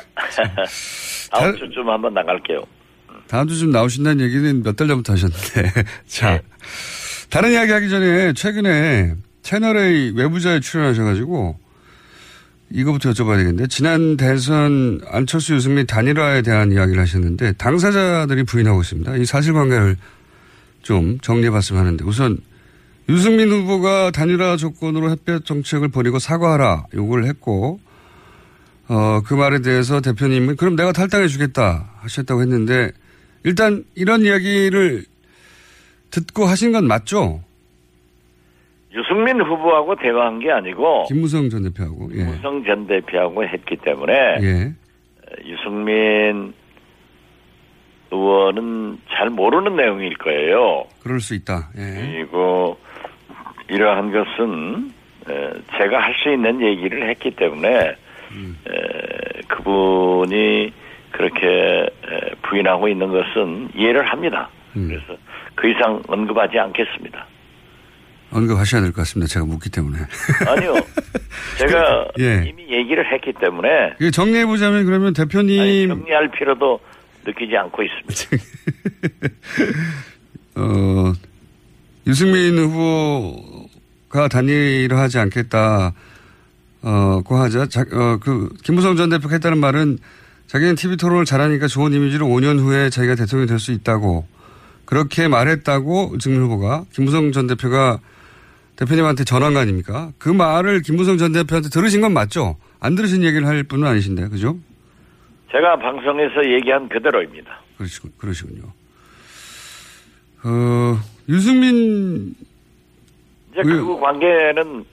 다음 1.31 1.55
주쯤 1.57 1.87
한번 1.89 2.13
나갈게요. 2.13 2.63
다음 3.27 3.47
주쯤 3.47 3.71
나오신다는 3.71 4.23
얘기는 4.25 4.63
몇 4.63 4.75
달 4.75 4.87
전부터 4.87 5.13
하셨는데. 5.13 5.71
자. 6.07 6.31
네. 6.31 6.41
다른 7.29 7.51
이야기 7.51 7.71
하기 7.71 7.89
전에 7.89 8.33
최근에 8.33 9.13
채널A 9.41 10.11
외부자에 10.15 10.59
출연하셔가지고 10.59 11.57
이거부터 12.71 13.11
여쭤봐야 13.11 13.37
되겠는데 13.37 13.67
지난 13.67 14.17
대선 14.17 14.99
안철수 15.09 15.53
유승민 15.55 15.85
단일화에 15.87 16.41
대한 16.41 16.71
이야기를 16.71 17.01
하셨는데 17.01 17.53
당사자들이 17.53 18.43
부인하고 18.43 18.81
있습니다. 18.81 19.15
이 19.17 19.25
사실관계를 19.25 19.95
좀 20.81 21.19
정리해봤으면 21.19 21.81
하는데 21.81 22.03
우선 22.03 22.37
유승민 23.09 23.49
후보가 23.49 24.11
단일화 24.11 24.57
조건으로 24.57 25.09
햇볕 25.09 25.45
정책을 25.45 25.89
버리고 25.89 26.19
사과하라 26.19 26.85
요구를 26.93 27.25
했고 27.25 27.79
어, 28.87 29.21
그 29.25 29.33
말에 29.33 29.61
대해서 29.61 30.01
대표님은 30.01 30.55
그럼 30.57 30.75
내가 30.75 30.91
탈당해 30.91 31.27
주겠다 31.27 31.89
하셨다고 32.01 32.41
했는데 32.41 32.91
일단 33.43 33.83
이런 33.95 34.21
이야기를 34.21 35.03
듣고 36.11 36.45
하신 36.45 36.71
건 36.71 36.87
맞죠? 36.87 37.41
유승민 38.93 39.39
후보하고 39.41 39.95
대화한 39.95 40.39
게 40.39 40.51
아니고 40.51 41.05
김무성 41.07 41.49
전 41.49 41.63
대표하고 41.63 42.09
예. 42.13 42.17
김무성 42.17 42.63
전 42.65 42.87
대표하고 42.87 43.45
했기 43.45 43.77
때문에 43.77 44.13
예. 44.41 44.73
유승민 45.45 46.53
의원은 48.11 48.99
잘 49.09 49.29
모르는 49.29 49.75
내용일 49.75 50.15
거예요. 50.17 50.83
그럴 51.01 51.19
수 51.21 51.33
있다. 51.33 51.69
예. 51.77 52.11
그리고 52.11 52.77
이러한 53.69 54.11
것은 54.11 54.91
제가 55.77 55.99
할 56.01 56.13
수 56.21 56.29
있는 56.31 56.61
얘기를 56.61 57.09
했기 57.09 57.31
때문에 57.31 57.95
음. 58.31 58.57
그분이 59.47 60.71
그렇게 61.11 61.87
부인하고 62.43 62.87
있는 62.87 63.09
것은 63.11 63.69
이해를 63.75 64.05
합니다. 64.09 64.49
음. 64.75 64.87
그래서 64.87 65.19
그 65.55 65.69
이상 65.69 66.01
언급하지 66.07 66.57
않겠습니다. 66.59 67.25
언급하셔야 68.33 68.81
될 68.81 68.91
것 68.91 69.01
같습니다. 69.01 69.27
제가 69.33 69.45
묻기 69.45 69.69
때문에. 69.69 69.97
아니요. 70.47 70.73
제가 71.59 72.07
예. 72.19 72.45
이미 72.47 72.63
얘기를 72.71 73.05
했기 73.11 73.33
때문에. 73.33 73.93
정리해보자면 74.13 74.85
그러면 74.85 75.13
대표님. 75.13 75.59
아니, 75.61 75.87
정리할 75.87 76.29
필요도 76.31 76.79
느끼지 77.25 77.55
않고 77.57 77.81
있습니다. 77.83 78.45
어, 80.55 81.13
유승민 82.07 82.57
후보가 82.57 84.27
단일화 84.29 84.99
하지 84.99 85.19
않겠다. 85.19 85.93
어, 86.83 87.21
고 87.23 87.37
하자. 87.37 87.67
자, 87.67 87.81
어, 87.91 88.17
그, 88.21 88.49
김무성 88.63 88.95
전 88.95 89.09
대표가 89.09 89.35
했다는 89.35 89.59
말은 89.59 89.99
자기는 90.47 90.75
TV 90.75 90.97
토론을 90.97 91.25
잘하니까 91.25 91.67
좋은 91.67 91.93
이미지로 91.93 92.27
5년 92.27 92.59
후에 92.59 92.89
자기가 92.89 93.15
대통령이 93.15 93.47
될 93.47 93.59
수 93.59 93.71
있다고 93.71 94.25
그렇게 94.85 95.27
말했다고 95.29 96.17
증민 96.19 96.41
후보가 96.41 96.85
김무성 96.91 97.31
전 97.31 97.47
대표가 97.47 97.99
대표님한테 98.75 99.23
전한 99.23 99.53
거 99.53 99.59
아닙니까? 99.59 100.11
그 100.17 100.27
말을 100.27 100.81
김무성 100.81 101.17
전 101.17 101.31
대표한테 101.31 101.69
들으신 101.69 102.01
건 102.01 102.13
맞죠? 102.13 102.57
안 102.79 102.95
들으신 102.95 103.23
얘기를 103.23 103.45
할 103.47 103.63
분은 103.63 103.87
아니신데, 103.87 104.27
그죠? 104.29 104.57
제가 105.51 105.75
방송에서 105.77 106.45
얘기한 106.45 106.87
그대로입니다. 106.87 107.59
그러시군, 107.77 108.11
그러시군요. 108.17 108.63
어, 110.43 110.97
유승민. 111.27 112.33
이제 113.51 113.61
그 113.63 113.99
관계는 113.99 114.85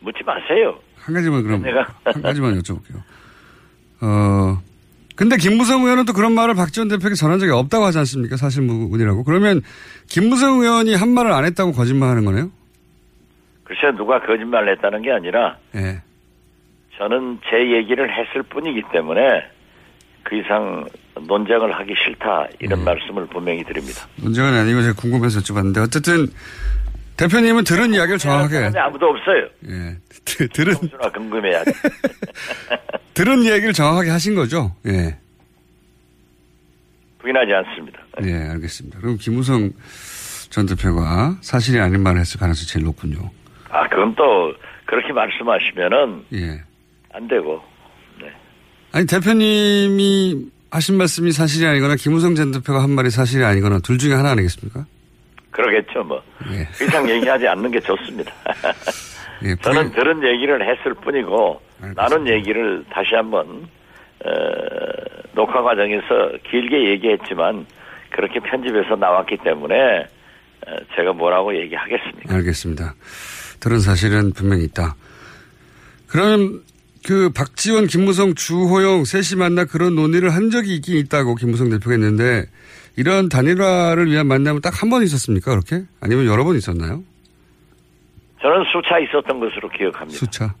묻지 0.00 0.22
마세요. 0.24 0.78
한 0.96 1.14
가지만 1.14 1.42
그럼, 1.42 1.62
내가. 1.62 1.86
한 2.04 2.22
가지만 2.22 2.58
여쭤볼게요. 2.60 3.02
어, 4.02 4.62
근데 5.16 5.36
김무성 5.36 5.82
의원은 5.82 6.04
또 6.06 6.12
그런 6.12 6.32
말을 6.34 6.54
박지원 6.54 6.88
대표에게 6.88 7.14
전한 7.14 7.38
적이 7.38 7.52
없다고 7.52 7.84
하지 7.84 7.98
않습니까? 7.98 8.36
사실무근이라고. 8.36 9.24
그러면 9.24 9.60
김무성 10.08 10.60
의원이 10.60 10.94
한 10.94 11.10
말을 11.10 11.32
안 11.32 11.44
했다고 11.44 11.72
거짓말 11.72 12.10
하는 12.10 12.24
거네요? 12.24 12.50
글쎄 13.64 13.90
누가 13.96 14.20
거짓말을 14.20 14.72
했다는 14.76 15.02
게 15.02 15.12
아니라 15.12 15.58
예. 15.74 16.02
저는 16.96 17.38
제 17.50 17.76
얘기를 17.76 18.08
했을 18.10 18.42
뿐이기 18.44 18.82
때문에 18.92 19.20
그 20.22 20.36
이상 20.36 20.86
논쟁을 21.26 21.72
하기 21.78 21.94
싫다 22.04 22.46
이런 22.60 22.84
말씀을 22.84 23.26
분명히 23.26 23.64
드립니다. 23.64 24.06
논쟁은 24.16 24.52
아니고 24.54 24.82
제가 24.82 24.94
궁금해서 24.94 25.40
여쭤봤는데 25.40 25.82
어쨌든 25.84 26.26
대표님은 27.16 27.64
들은 27.64 27.92
이야기를 27.92 28.18
정확하게 28.18 28.54
사람이 28.54 28.78
아무도 28.78 29.06
없어요. 29.06 29.46
예. 29.68 29.96
들- 30.24 30.48
들은 30.48 30.74
궁금해야지. 31.12 31.70
들은 33.14 33.42
이야기를 33.42 33.72
정확하게 33.74 34.10
하신 34.10 34.34
거죠? 34.34 34.74
예. 34.86 35.18
부인하지 37.18 37.52
않습니다. 37.52 38.00
예, 38.22 38.34
알겠습니다. 38.52 38.98
그럼 39.00 39.16
김우성 39.18 39.70
전 40.48 40.66
대표가 40.66 41.36
사실이 41.42 41.78
아닌 41.78 42.02
말을 42.02 42.20
했을 42.20 42.40
가능성이 42.40 42.66
제일 42.66 42.84
높군요. 42.86 43.30
아 43.68 43.86
그건 43.88 44.14
또 44.14 44.52
그렇게 44.86 45.12
말씀하시면은 45.12 46.24
예. 46.34 46.62
안 47.12 47.28
되고 47.28 47.62
아니 48.92 49.06
대표님이 49.06 50.46
하신 50.70 50.96
말씀이 50.96 51.32
사실이 51.32 51.66
아니거나 51.66 51.96
김우성 51.96 52.34
전 52.34 52.52
대표가 52.52 52.82
한 52.82 52.90
말이 52.90 53.10
사실이 53.10 53.44
아니거나 53.44 53.80
둘 53.80 53.98
중에 53.98 54.14
하나 54.14 54.30
아니겠습니까? 54.30 54.86
그러겠죠 55.50 56.04
뭐. 56.04 56.22
예. 56.52 56.66
그 56.76 56.84
이상 56.84 57.08
얘기하지 57.08 57.46
않는 57.48 57.70
게 57.70 57.80
좋습니다. 57.80 58.32
예, 59.42 59.54
저는 59.56 59.92
들은 59.92 60.22
얘기를 60.22 60.60
했을 60.62 60.94
뿐이고 60.94 61.60
나눈 61.96 62.28
얘기를 62.28 62.84
다시 62.90 63.14
한번 63.14 63.68
어, 64.24 64.30
녹화 65.34 65.62
과정에서 65.62 66.32
길게 66.50 66.90
얘기했지만 66.90 67.66
그렇게 68.10 68.38
편집해서 68.40 68.96
나왔기 68.96 69.38
때문에 69.42 69.74
어, 70.66 70.76
제가 70.94 71.12
뭐라고 71.14 71.56
얘기하겠습니까? 71.56 72.34
알겠습니다. 72.34 72.94
들은 73.60 73.78
사실은 73.80 74.32
분명히 74.32 74.64
있다. 74.64 74.94
그럼 76.06 76.62
그 77.06 77.30
박지원, 77.30 77.86
김무성, 77.86 78.34
주호영 78.34 79.04
셋이 79.04 79.38
만나 79.38 79.64
그런 79.64 79.94
논의를 79.94 80.30
한 80.34 80.50
적이 80.50 80.76
있긴 80.76 80.96
있다고 80.98 81.34
김무성 81.34 81.70
대표가 81.70 81.92
했는데 81.92 82.44
이런 82.96 83.28
단일화를 83.28 84.10
위한 84.10 84.26
만남은 84.26 84.60
딱 84.60 84.82
한 84.82 84.90
번 84.90 85.02
있었습니까? 85.02 85.50
그렇게? 85.50 85.84
아니면 86.00 86.26
여러 86.26 86.44
번 86.44 86.56
있었나요? 86.56 87.02
저는 88.42 88.64
수차 88.72 88.98
있었던 88.98 89.38
것으로 89.40 89.68
기억합니다. 89.70 90.18
수차. 90.18 90.54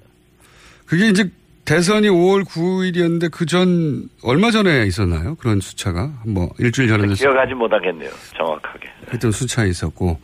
그게 0.86 1.08
이제 1.08 1.30
대선이 1.64 2.08
5월 2.08 2.44
9일이었는데 2.44 3.30
그 3.30 3.46
전 3.46 4.08
얼마 4.22 4.50
전에 4.50 4.86
있었나요? 4.86 5.34
그런 5.36 5.60
수차가 5.60 6.12
뭐 6.26 6.50
일주일 6.58 6.88
전에 6.88 7.06
기억하지 7.14 7.54
못하겠네요. 7.54 8.10
정확하게. 8.36 8.88
하여튼 9.08 9.30
수차 9.30 9.64
있었고 9.66 10.18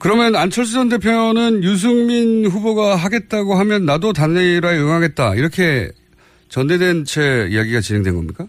그러면 0.00 0.36
안철수 0.36 0.74
전 0.74 0.88
대표는 0.88 1.64
유승민 1.64 2.46
후보가 2.46 2.96
하겠다고 2.96 3.54
하면 3.54 3.84
나도 3.84 4.12
단일화에 4.12 4.78
응하겠다 4.78 5.34
이렇게 5.34 5.88
전대된 6.48 7.04
채 7.04 7.48
이야기가 7.50 7.80
진행된 7.80 8.14
겁니까? 8.14 8.44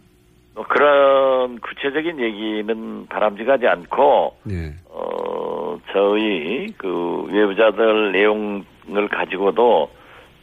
뭐 0.53 0.63
그런 0.67 1.59
구체적인 1.59 2.19
얘기는 2.19 3.05
바람직하지 3.07 3.67
않고 3.67 4.37
네. 4.43 4.73
어 4.89 5.79
저희 5.91 6.67
그 6.77 7.27
외부자들 7.31 8.11
내용을 8.11 9.07
가지고도 9.09 9.89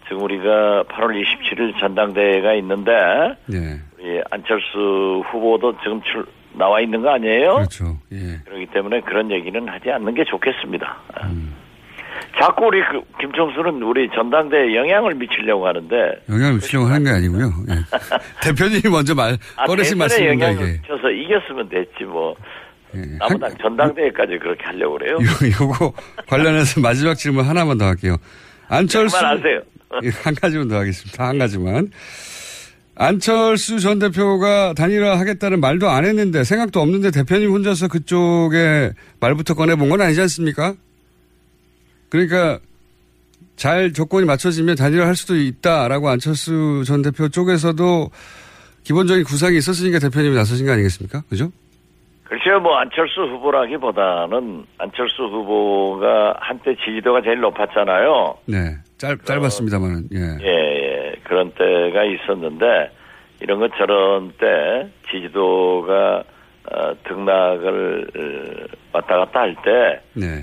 지금 0.09 0.23
우리가 0.23 0.85
8월 0.85 1.23
27일 1.23 1.79
전당대회가 1.79 2.55
있는데 2.55 2.93
네. 3.47 3.81
우리 3.99 4.21
안철수 4.31 5.23
후보도 5.31 5.77
지금 5.83 6.01
출 6.03 6.25
나와 6.57 6.81
있는 6.81 7.03
거 7.03 7.11
아니에요? 7.15 7.55
그렇죠. 7.57 7.99
예. 8.13 8.41
그렇기 8.45 8.67
때문에 8.73 9.01
그런 9.03 9.31
얘기는 9.31 9.69
하지 9.69 9.91
않는 9.91 10.15
게 10.15 10.25
좋겠습니다. 10.25 10.97
음. 11.25 11.55
자꾸 12.39 12.67
우리 12.67 12.81
그 12.91 13.01
김총수는 13.21 13.83
우리 13.83 14.09
전당대에 14.11 14.75
영향을 14.75 15.15
미치려고 15.15 15.67
하는데 15.67 15.95
영향을 16.29 16.55
미치려고 16.55 16.87
하는 16.87 17.05
게 17.05 17.11
아니고요. 17.11 17.51
예. 17.71 17.75
대표님이 18.43 18.83
먼저 18.91 19.15
말 19.15 19.37
아, 19.57 19.65
꺼내신 19.65 19.99
말씀입니다 19.99 20.47
영향을 20.47 20.69
이게. 20.69 20.81
미쳐서 20.83 21.11
이겼으면 21.11 21.69
됐지 21.69 22.05
뭐 22.05 22.35
예. 22.95 23.01
나보다 23.19 23.49
전당대회까지 23.61 24.39
그렇게 24.39 24.65
하려고 24.65 24.99
그래요. 24.99 25.17
요, 25.17 25.63
요 25.63 25.69
거 25.73 25.93
관련해서 26.27 26.81
마지막 26.81 27.15
질문 27.15 27.45
하나만 27.45 27.79
더 27.79 27.87
할게요. 27.87 28.17
안철수. 28.69 29.17
예, 30.03 30.11
한 30.25 30.35
가지만 30.35 30.69
더 30.69 30.77
하겠습니다. 30.79 31.27
한 31.29 31.39
가지만. 31.39 31.89
안철수 32.99 33.79
전 33.79 33.99
대표가 33.99 34.73
단일화 34.73 35.19
하겠다는 35.19 35.61
말도 35.61 35.89
안 35.89 36.05
했는데 36.05 36.45
생각도 36.45 36.81
없는데 36.81 37.11
대표님 37.11 37.51
혼자서 37.51 37.89
그쪽에 37.89 38.93
말부터 39.21 39.55
꺼내본 39.55 39.91
건 39.91 40.01
아니지 40.01 40.21
않습니까? 40.23 40.75
그러니까 42.09 42.59
잘 43.57 43.93
조건이 43.93 44.25
맞춰지면 44.27 44.77
단일화 44.77 45.07
할 45.07 45.15
수도 45.15 45.37
있다라고 45.37 46.09
안철수 46.09 46.85
전 46.87 47.03
대표 47.03 47.29
쪽에서도 47.29 48.11
기본적인 48.85 49.25
구상이 49.25 49.59
있었으니까 49.59 49.99
대표님이 49.99 50.35
나서신 50.35 50.65
거 50.65 50.73
아니겠습니까? 50.73 51.23
그죠? 51.29 51.51
글쎄요, 52.25 52.61
뭐 52.61 52.77
안철수 52.77 53.21
후보라기보다는 53.21 54.65
안철수 54.79 55.23
후보가 55.25 56.37
한때 56.41 56.75
지지도가 56.85 57.21
제일 57.23 57.41
높았잖아요. 57.41 58.39
네. 58.47 58.77
짧, 58.99 59.25
짧았습니다만은, 59.25 60.09
예. 60.15 60.39
예, 60.41 60.49
예. 60.49 61.15
그런 61.25 61.53
때가 61.53 62.05
있었는데 62.05 62.91
이런 63.41 63.59
것처럼 63.61 64.33
때 64.39 64.89
지지도가 65.11 66.25
어, 66.73 66.93
등락을 67.05 68.07
어, 68.17 68.77
왔다 68.93 69.19
갔다 69.19 69.41
할 69.41 69.55
때 69.63 70.01
네. 70.15 70.43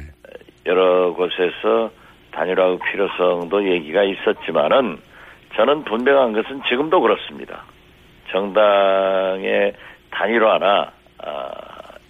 여러 0.65 1.13
곳에서 1.13 1.91
단일화 2.31 2.77
필요성도 2.91 3.67
얘기가 3.69 4.03
있었지만은 4.03 4.97
저는 5.55 5.83
분명한 5.83 6.33
것은 6.33 6.61
지금도 6.69 7.01
그렇습니다. 7.01 7.63
정당의 8.31 9.73
단일화나 10.11 10.91
아, 11.19 11.51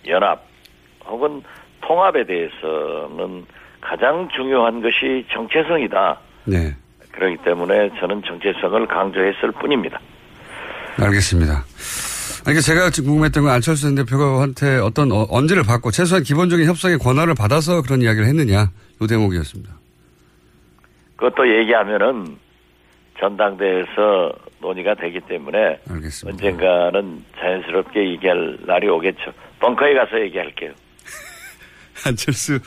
연합 0.07 0.43
혹은 1.05 1.41
통합에 1.81 2.25
대해서는 2.25 3.45
가장 3.81 4.29
중요한 4.29 4.81
것이 4.81 5.25
정체성이다. 5.31 6.19
네. 6.45 6.75
그렇기 7.11 7.43
때문에 7.43 7.91
저는 7.99 8.21
정체성을 8.25 8.87
강조했을 8.87 9.51
뿐입니다. 9.61 9.99
알겠습니다. 10.97 11.63
아니, 12.45 12.61
제가 12.61 12.89
지금 12.89 13.11
궁금했던 13.11 13.43
건 13.43 13.53
안철수 13.53 13.83
전 13.83 13.95
대표한테 13.95 14.77
어떤 14.77 15.11
어, 15.11 15.25
언제를 15.29 15.63
받고 15.63 15.91
최소한 15.91 16.23
기본적인 16.23 16.67
협상의 16.67 16.97
권한을 16.97 17.35
받아서 17.35 17.81
그런 17.81 18.01
이야기를 18.01 18.27
했느냐 18.27 18.69
요 19.01 19.07
대목이었습니다. 19.07 19.73
그것도 21.15 21.59
얘기하면은 21.59 22.37
전당대에서 23.19 24.33
논의가 24.59 24.95
되기 24.95 25.21
때문에 25.21 25.79
알겠습니다. 25.89 26.45
언젠가는 26.45 27.23
자연스럽게 27.39 28.11
얘기할 28.11 28.57
날이 28.65 28.89
오겠죠. 28.89 29.31
벙커에 29.59 29.93
가서 29.93 30.19
얘기할게요. 30.19 30.71
안철수 32.05 32.59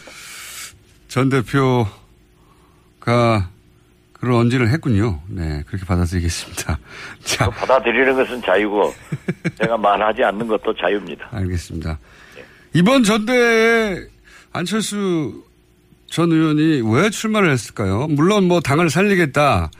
전 1.09 1.29
대표가 1.29 1.91
그런 4.27 4.41
언지를 4.41 4.69
했군요. 4.71 5.21
네, 5.29 5.63
그렇게 5.69 5.87
받아들이겠습니다. 5.87 6.79
자, 7.23 7.49
받아들이는 7.49 8.17
것은 8.17 8.43
자유고 8.43 8.93
제가 9.63 9.77
말하지 9.77 10.25
않는 10.25 10.49
것도 10.49 10.75
자유입니다. 10.75 11.29
알겠습니다. 11.31 11.97
이번 12.75 13.05
전대에 13.05 14.01
안철수 14.53 15.45
전 16.07 16.33
의원이 16.33 16.83
왜 16.93 17.09
출마를 17.11 17.51
했을까요? 17.53 18.09
물론 18.09 18.49
뭐 18.49 18.59
당을 18.61 18.91
살리겠다 18.91 19.71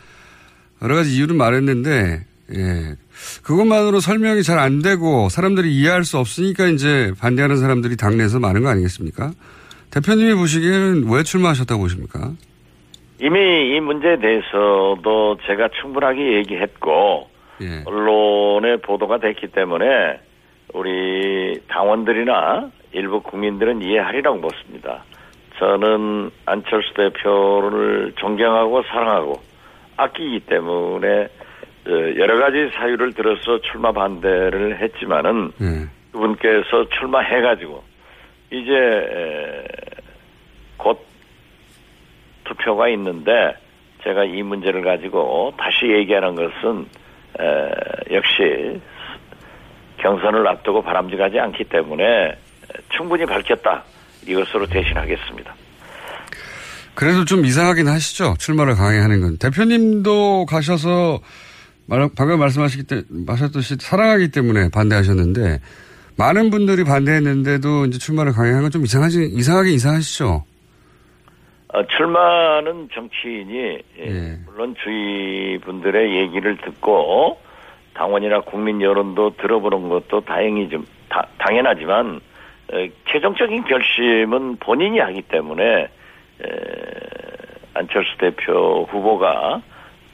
여러 0.83 0.95
가지 0.95 1.17
이유는 1.17 1.37
말했는데 1.37 2.25
예. 2.55 2.97
그것만으로 3.43 3.99
설명이 3.99 4.45
잘 4.45 4.61
안 4.61 4.81
되고 4.81 5.29
사람들이 5.29 5.75
이해할 5.75 6.05
수 6.05 6.19
없으니까 6.19 6.69
이제 6.69 7.13
반대하는 7.19 7.57
사람들이 7.59 7.97
당내에서 7.97 8.39
많은 8.39 8.63
거 8.63 8.69
아니겠습니까? 8.69 9.33
대표님이 9.91 10.35
보시기에는 10.35 11.11
왜 11.11 11.23
출마하셨다고 11.25 11.81
보십니까? 11.83 12.33
이미 13.21 13.75
이 13.77 13.81
문제에 13.81 14.17
대해서도 14.19 15.39
제가 15.47 15.69
충분하게 15.81 16.35
얘기했고 16.35 17.29
예. 17.63 17.83
언론에 17.87 18.77
보도가 18.77 19.19
됐기 19.19 19.49
때문에 19.49 20.21
우리 20.75 21.61
당원들이나 21.69 22.71
일부 22.93 23.21
국민들은 23.23 23.83
이해하리라고 23.83 24.41
보습니다. 24.41 25.05
저는 25.59 26.31
안철수 26.45 26.93
대표를 26.95 28.13
존경하고 28.17 28.83
사랑하고 28.83 29.41
아끼기 29.97 30.41
때문에 30.41 31.29
어, 31.87 31.91
여러 31.91 32.39
가지 32.39 32.69
사유를 32.75 33.15
들어서 33.15 33.61
출마 33.63 33.93
반대를 33.93 34.79
했지만은 34.81 35.53
예. 35.63 35.89
그분께서 36.13 36.89
출마해가지고 36.91 37.83
이제 38.51 38.73
에, 38.73 39.65
곧 40.77 40.99
투표가 42.49 42.89
있는데 42.91 43.55
제가 44.05 44.25
이 44.25 44.43
문제를 44.43 44.83
가지고 44.83 45.53
다시 45.59 45.87
얘기하는 45.93 46.35
것은 46.35 46.87
에, 47.41 48.15
역시 48.15 48.81
경선을 49.99 50.47
앞두고 50.49 50.83
바람직하지 50.83 51.39
않기 51.39 51.65
때문에 51.65 52.37
충분히 52.97 53.25
밝혔다 53.27 53.83
이것으로 54.27 54.67
대신하겠습니다. 54.67 55.55
그래도 56.95 57.25
좀 57.25 57.45
이상하긴 57.45 57.89
하시죠. 57.89 58.35
출마를 58.39 58.75
강행하는 58.75 59.21
건. 59.21 59.39
대표님도 59.39 60.47
가셔서 60.47 61.21
말- 61.87 62.09
방금 62.17 62.39
말씀하시기 62.39 62.85
때 62.85 63.03
하셨듯이 63.27 63.77
사랑하기 63.79 64.31
때문에 64.31 64.71
반대하셨는데 64.71 65.61
많은 66.17 66.51
분들이 66.51 66.85
반대했는데도 66.85 67.87
이제 67.87 67.99
출마를 67.99 68.33
강행한 68.33 68.63
건 68.63 68.71
좀 68.71 68.85
이상하지 68.85 69.31
이상하게 69.35 69.71
이상하시죠. 69.73 70.45
어, 71.77 71.83
출마는 71.89 72.89
정치인이 72.95 73.55
예, 73.59 73.81
예. 74.01 74.39
물론 74.47 74.75
주위 74.83 75.59
분들의 75.59 76.17
얘기를 76.17 76.57
듣고 76.57 77.39
당원이나 77.93 78.41
국민 78.41 78.81
여론도 78.81 79.37
들어보는 79.37 79.91
것도 79.91 80.23
다행히 80.23 80.71
좀 80.71 80.87
다- 81.11 81.27
당연하지만 81.37 82.21
에, 82.73 82.89
최종적인 83.11 83.65
결심은 83.65 84.57
본인이 84.57 84.99
하기 85.01 85.21
때문에 85.23 85.65
에, 85.83 85.89
안철수 87.75 88.17
대표 88.17 88.87
후보가 88.91 89.61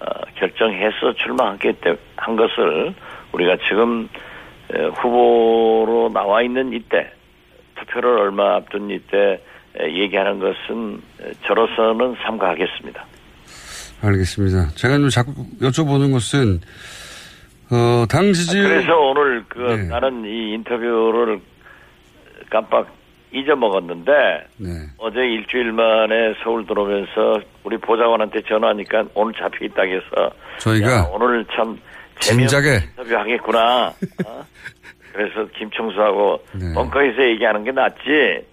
어, 0.01 0.07
결정해서 0.35 1.13
출마하게 1.13 1.73
때- 1.81 1.97
한 2.17 2.35
것을 2.35 2.93
우리가 3.31 3.57
지금 3.69 4.09
에, 4.75 4.83
후보로 4.87 6.11
나와 6.13 6.43
있는 6.43 6.73
이때 6.73 7.09
투표를 7.77 8.19
얼마 8.19 8.57
앞둔 8.57 8.91
이때 8.91 9.19
에, 9.19 9.41
얘기하는 9.81 10.39
것은 10.39 11.01
에, 11.21 11.33
저로서는 11.47 12.17
삼가하겠습니다. 12.25 13.05
알겠습니다. 14.03 14.69
제가 14.75 14.97
좀 14.99 15.09
자꾸 15.09 15.33
여쭤보는 15.61 16.13
것은 16.13 16.61
어, 17.71 18.05
당 18.09 18.33
지지율 18.33 18.69
그래서 18.69 18.99
오늘 18.99 19.45
그 19.49 19.59
네. 19.59 19.87
나는 19.89 20.25
이 20.25 20.53
인터뷰를 20.55 21.41
깜빡 22.51 22.89
잊어먹었는데 23.33 24.13
네. 24.59 24.69
어제 24.99 25.21
일주일 25.21 25.73
만에 25.73 26.35
서울 26.43 26.67
들어오면서 26.67 27.41
우리 27.65 27.79
보좌관한테 27.79 28.43
전화하니까 28.43 29.05
오늘 29.15 29.33
잡혀 29.35 29.65
있다 29.65 29.83
해서 29.83 30.31
저희가 30.59 30.93
야, 30.93 31.09
오늘 31.13 31.45
참 31.57 31.79
진작에 32.21 32.81
인터뷰 32.91 33.17
하겠구나. 33.17 33.87
어? 34.27 34.45
그래서 35.13 35.47
김청수하고 35.59 36.45
네. 36.53 36.75
벙커에서 36.75 37.23
얘기하는 37.23 37.65
게 37.65 37.73
낫지. 37.73 38.45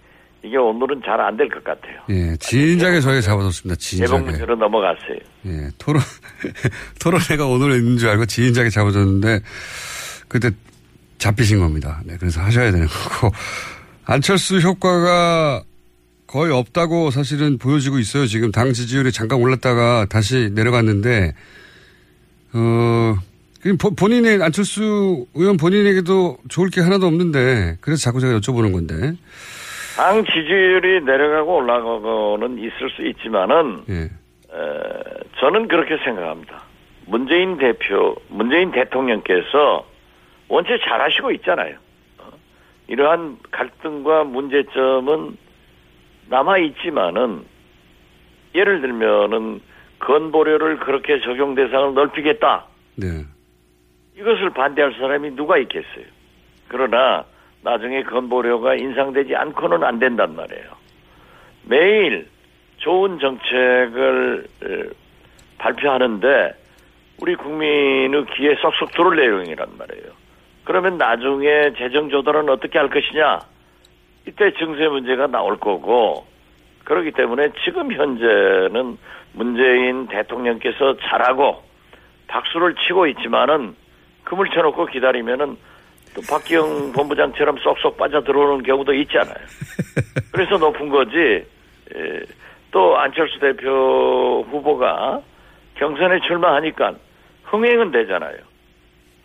이게 0.42 0.56
오늘은 0.56 1.02
잘 1.04 1.20
안 1.20 1.36
될 1.36 1.48
것 1.50 1.62
같아요. 1.62 2.00
예, 2.08 2.34
진작에 2.38 3.00
저희가 3.00 3.20
잡아뒀습니다. 3.20 3.76
진작에. 3.78 4.20
문제로 4.20 4.56
넘어갔어요. 4.56 5.18
예, 5.46 5.68
토론, 5.78 6.00
토론회가 7.00 7.46
오늘 7.46 7.76
있는 7.76 7.98
줄 7.98 8.08
알고 8.08 8.26
진작에 8.26 8.70
잡아줬는데, 8.70 9.40
그때 10.28 10.50
잡히신 11.18 11.58
겁니다. 11.58 12.00
네, 12.06 12.16
그래서 12.18 12.40
하셔야 12.40 12.72
되는 12.72 12.86
거고. 12.86 13.30
안철수 14.06 14.58
효과가 14.60 15.62
거의 16.26 16.52
없다고 16.52 17.10
사실은 17.10 17.58
보여지고 17.58 17.98
있어요. 17.98 18.26
지금 18.26 18.50
당 18.50 18.72
지지율이 18.72 19.12
잠깐 19.12 19.40
올랐다가 19.40 20.06
다시 20.08 20.50
내려갔는데, 20.54 21.34
어, 22.54 23.16
본인의, 23.96 24.42
안철수 24.42 25.26
의원 25.34 25.56
본인에게도 25.58 26.38
좋을 26.48 26.70
게 26.70 26.80
하나도 26.80 27.06
없는데, 27.06 27.76
그래서 27.82 28.00
자꾸 28.00 28.20
제가 28.20 28.38
여쭤보는 28.38 28.72
건데, 28.72 29.12
당 30.00 30.24
지지율이 30.24 31.02
내려가고 31.04 31.56
올라가고는 31.56 32.56
있을 32.56 32.88
수 32.88 33.06
있지만은 33.06 33.82
예, 33.90 34.04
에, 34.04 34.08
저는 35.38 35.68
그렇게 35.68 35.98
생각합니다. 36.02 36.62
문재인 37.04 37.58
대표, 37.58 38.16
문재인 38.28 38.70
대통령께서 38.70 39.86
원체 40.48 40.78
잘하시고 40.78 41.32
있잖아요. 41.32 41.76
어? 42.16 42.30
이러한 42.88 43.40
갈등과 43.50 44.24
문제점은 44.24 45.36
남아 46.30 46.56
있지만은 46.58 47.44
예를 48.54 48.80
들면은 48.80 49.60
건보료를 49.98 50.78
그렇게 50.78 51.20
적용 51.20 51.54
대상을 51.54 51.92
넓히겠다. 51.92 52.64
네. 52.96 53.06
이것을 54.16 54.48
반대할 54.48 54.94
사람이 54.94 55.32
누가 55.32 55.58
있겠어요. 55.58 56.06
그러나 56.68 57.26
나중에 57.62 58.02
건보료가 58.02 58.74
인상되지 58.74 59.36
않고는 59.36 59.84
안 59.84 59.98
된단 59.98 60.34
말이에요. 60.34 60.64
매일 61.64 62.28
좋은 62.78 63.18
정책을 63.18 64.46
에, 64.64 64.82
발표하는데 65.58 66.54
우리 67.20 67.36
국민의 67.36 68.24
귀에 68.34 68.54
쏙쏙 68.56 68.92
들어올 68.92 69.16
내용이란 69.16 69.68
말이에요. 69.78 70.06
그러면 70.64 70.96
나중에 70.96 71.72
재정 71.76 72.08
조달은 72.08 72.48
어떻게 72.48 72.78
할 72.78 72.88
것이냐? 72.88 73.40
이때 74.26 74.52
증세 74.54 74.88
문제가 74.88 75.26
나올 75.26 75.58
거고 75.58 76.26
그렇기 76.84 77.12
때문에 77.12 77.50
지금 77.64 77.92
현재는 77.92 78.96
문재인 79.32 80.06
대통령께서 80.06 80.96
잘하고 80.98 81.62
박수를 82.28 82.74
치고 82.76 83.06
있지만은 83.08 83.74
금을 84.24 84.48
쳐놓고 84.50 84.86
기다리면은 84.86 85.56
또 86.14 86.20
박기영 86.28 86.92
본부장처럼 86.92 87.58
쏙쏙 87.58 87.96
빠져 87.96 88.22
들어오는 88.22 88.62
경우도 88.64 88.92
있잖아요. 88.94 89.36
그래서 90.32 90.58
높은 90.58 90.88
거지. 90.88 91.16
에, 91.18 92.20
또 92.72 92.96
안철수 92.98 93.38
대표 93.40 94.44
후보가 94.50 95.20
경선에 95.74 96.20
출마하니까 96.26 96.94
흥행은 97.44 97.90
되잖아요. 97.90 98.36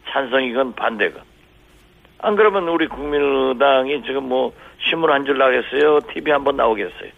찬성이건 0.09 0.73
반대건. 0.75 1.21
안 2.19 2.36
그러면 2.36 2.67
우리 2.69 2.88
국민의당이 2.88 4.03
지금 4.03 4.29
뭐 4.29 4.53
신문 4.79 5.11
한 5.11 5.25
줄 5.25 5.38
나겠어요? 5.38 5.99
TV 6.11 6.31
한 6.31 6.43
번 6.43 6.55
나오겠어요? 6.55 7.09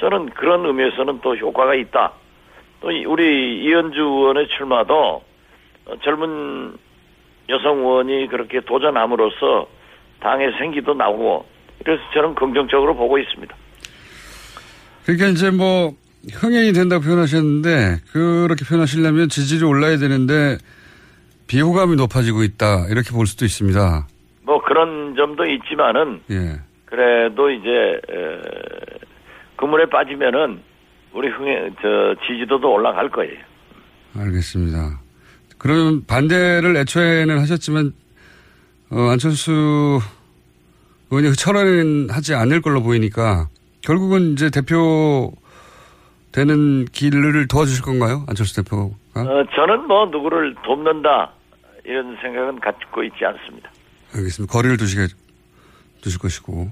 저는 0.00 0.30
그런 0.30 0.64
의미에서는 0.66 1.20
또 1.20 1.36
효과가 1.36 1.74
있다. 1.74 2.12
또 2.80 2.90
이- 2.90 3.04
우리 3.04 3.62
이현주 3.64 4.00
의원의 4.00 4.48
출마도 4.48 5.22
어, 5.86 5.96
젊은 6.02 6.74
여성 7.50 7.78
의원이 7.78 8.28
그렇게 8.28 8.60
도전함으로써 8.60 9.68
당의 10.20 10.52
생기도 10.58 10.94
나오고 10.94 11.46
그래서 11.84 12.02
저는 12.14 12.34
긍정적으로 12.34 12.94
보고 12.94 13.18
있습니다. 13.18 13.54
그러니까 15.04 15.26
이제 15.28 15.50
뭐 15.50 15.92
흥행이 16.32 16.72
된다고 16.72 17.02
표현하셨는데 17.02 17.96
그렇게 18.12 18.64
표현하시려면 18.64 19.28
지지율이 19.28 19.64
올라야 19.64 19.96
되는데 19.96 20.58
비호감이 21.46 21.96
높아지고 21.96 22.42
있다 22.42 22.86
이렇게 22.90 23.10
볼 23.10 23.26
수도 23.26 23.44
있습니다. 23.44 24.06
뭐 24.42 24.62
그런 24.62 25.14
점도 25.16 25.44
있지만은 25.44 26.20
예. 26.30 26.60
그래도 26.84 27.50
이제 27.50 27.68
에, 27.68 28.40
그물에 29.56 29.86
빠지면은 29.86 30.60
우리 31.12 31.28
흥행 31.28 31.74
저 31.80 32.14
지지도도 32.26 32.72
올라갈 32.72 33.08
거예요. 33.08 33.38
알겠습니다. 34.16 35.00
그러면 35.60 36.06
반대를 36.06 36.74
애초에는 36.78 37.38
하셨지만 37.38 37.92
어, 38.90 38.98
안철수 39.10 40.00
의원이 41.10 41.36
철회는 41.36 42.08
하지 42.10 42.34
않을 42.34 42.62
걸로 42.62 42.82
보이니까 42.82 43.48
결국은 43.82 44.32
이제 44.32 44.48
대표 44.48 45.32
되는 46.32 46.86
길을 46.86 47.46
도와주실 47.46 47.84
건가요? 47.84 48.24
안철수 48.26 48.56
대표가? 48.56 48.94
어, 49.16 49.44
저는 49.54 49.86
뭐 49.86 50.06
누구를 50.06 50.54
돕는다 50.64 51.30
이런 51.84 52.16
생각은 52.22 52.60
갖고 52.60 53.02
있지 53.04 53.24
않습니다. 53.26 53.70
알겠습니다. 54.14 54.50
거리를 54.50 54.78
두시게 54.78 55.08
두실 56.00 56.18
것이고. 56.18 56.70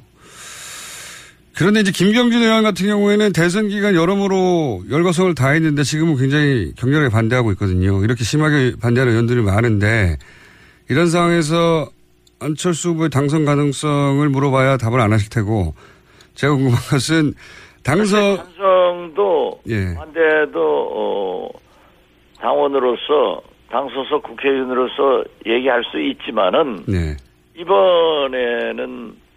그런데 1.59 1.81
이제 1.81 1.91
김경준 1.91 2.41
의원 2.41 2.63
같은 2.63 2.87
경우에는 2.87 3.33
대선 3.33 3.67
기간 3.67 3.97
여러모로 3.97 4.85
열거성을 4.93 5.35
다했는데 5.35 5.83
지금은 5.83 6.17
굉장히 6.17 6.73
격렬하게 6.77 7.11
반대하고 7.11 7.51
있거든요. 7.53 8.05
이렇게 8.05 8.23
심하게 8.23 8.75
반대하는 8.81 9.13
의원들이 9.13 9.43
많은데 9.43 10.19
이런 10.89 11.09
상황에서 11.09 11.89
안철수 12.41 12.91
후보의 12.91 13.11
당선 13.11 13.45
가능성을 13.45 14.29
물어봐야 14.29 14.77
답을 14.77 15.01
안 15.01 15.13
하실 15.13 15.31
테고 15.31 15.75
제가 16.35 16.55
궁금한 16.55 16.79
것은 16.91 17.35
당선 17.83 18.37
찬성도 18.37 19.61
예. 19.67 19.97
반대도 19.97 20.61
어, 20.63 21.49
당원으로서 22.39 23.43
당소속 23.69 24.23
국회의원으로서 24.23 25.25
얘기할 25.45 25.83
수 25.91 26.01
있지만은 26.01 26.85
네. 26.87 27.17
이번에는 27.57 29.28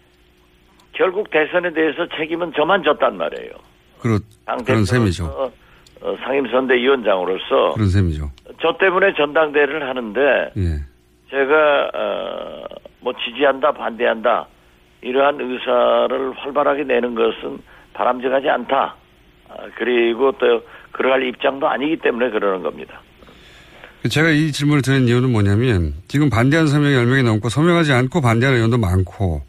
결국 0.92 1.30
대선에 1.30 1.72
대해서 1.72 2.06
책임은 2.16 2.52
저만 2.54 2.82
졌단 2.82 3.16
말이에요. 3.16 3.52
그렇, 4.00 4.18
당 4.44 4.62
그런 4.64 4.84
셈이죠. 4.84 5.24
어, 5.24 6.16
상임선대위원장으로서 6.24 7.74
그런 7.74 7.88
셈이죠. 7.88 8.30
저 8.60 8.76
때문에 8.78 9.14
전당대회를 9.14 9.88
하는데 9.88 10.20
예. 10.56 10.80
제가 11.30 11.90
어, 11.94 12.64
뭐 13.00 13.12
지지한다 13.24 13.72
반대한다 13.72 14.46
이러한 15.00 15.40
의사를 15.40 16.32
활발하게 16.36 16.84
내는 16.84 17.14
것은 17.14 17.58
바람직하지 17.94 18.48
않다. 18.48 18.96
아, 19.48 19.54
그리고 19.76 20.32
또 20.32 20.62
그러할 20.92 21.22
입장도 21.28 21.68
아니기 21.68 21.96
때문에 21.98 22.30
그러는 22.30 22.62
겁니다. 22.62 23.00
제가 24.08 24.30
이 24.30 24.50
질문을 24.50 24.82
드린 24.82 25.06
이유는 25.06 25.30
뭐냐면 25.30 25.94
지금 26.08 26.28
반대하는 26.28 26.68
서명이 26.68 26.94
10명이 26.94 27.24
넘고 27.24 27.48
서명하지 27.48 27.92
않고 27.92 28.20
반대하는 28.20 28.58
의원도 28.58 28.78
많고 28.78 29.42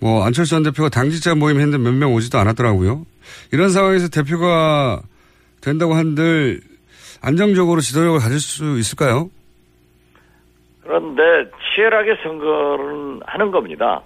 뭐 0.00 0.24
안철수 0.24 0.50
전 0.52 0.62
대표가 0.62 0.88
당직자 0.88 1.34
모임 1.34 1.60
했는데 1.60 1.78
몇 1.78 1.92
명 1.94 2.14
오지도 2.14 2.38
않았더라고요. 2.38 3.04
이런 3.52 3.68
상황에서 3.70 4.08
대표가 4.08 5.02
된다고 5.60 5.94
한들 5.94 6.60
안정적으로 7.22 7.80
지도력을 7.80 8.18
가질 8.18 8.40
수 8.40 8.78
있을까요? 8.78 9.28
그런데 10.82 11.22
치열하게 11.74 12.16
선거를 12.22 13.20
하는 13.26 13.50
겁니다. 13.50 14.00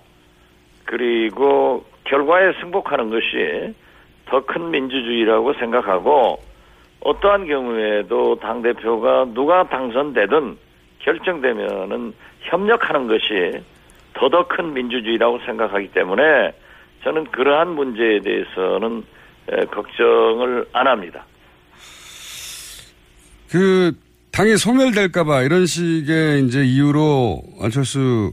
그리고 0.84 1.84
결과에 2.05 2.53
승복하는 2.61 3.09
것이 3.11 3.74
더 4.26 4.40
큰 4.47 4.70
민주주의라고 4.70 5.55
생각하고 5.55 6.42
어떠한 7.01 7.47
경우에도 7.47 8.34
당대표가 8.40 9.26
누가 9.32 9.62
당선되든 9.68 10.57
결정되면은 11.01 12.12
협력하는 12.40 13.07
것이 13.07 13.62
더더 14.25 14.49
큰 14.49 14.72
민주주의라고 14.72 15.39
생각하기 15.45 15.89
때문에 15.89 16.22
저는 17.03 17.31
그러한 17.31 17.75
문제에 17.75 18.20
대해서는 18.20 19.05
에, 19.51 19.64
걱정을 19.66 20.66
안 20.72 20.87
합니다. 20.87 21.25
그 23.51 23.93
당이 24.33 24.57
소멸될까봐 24.57 25.43
이런 25.43 25.66
식의 25.66 26.45
이제 26.45 26.64
이유로 26.64 27.43
안철수 27.61 28.33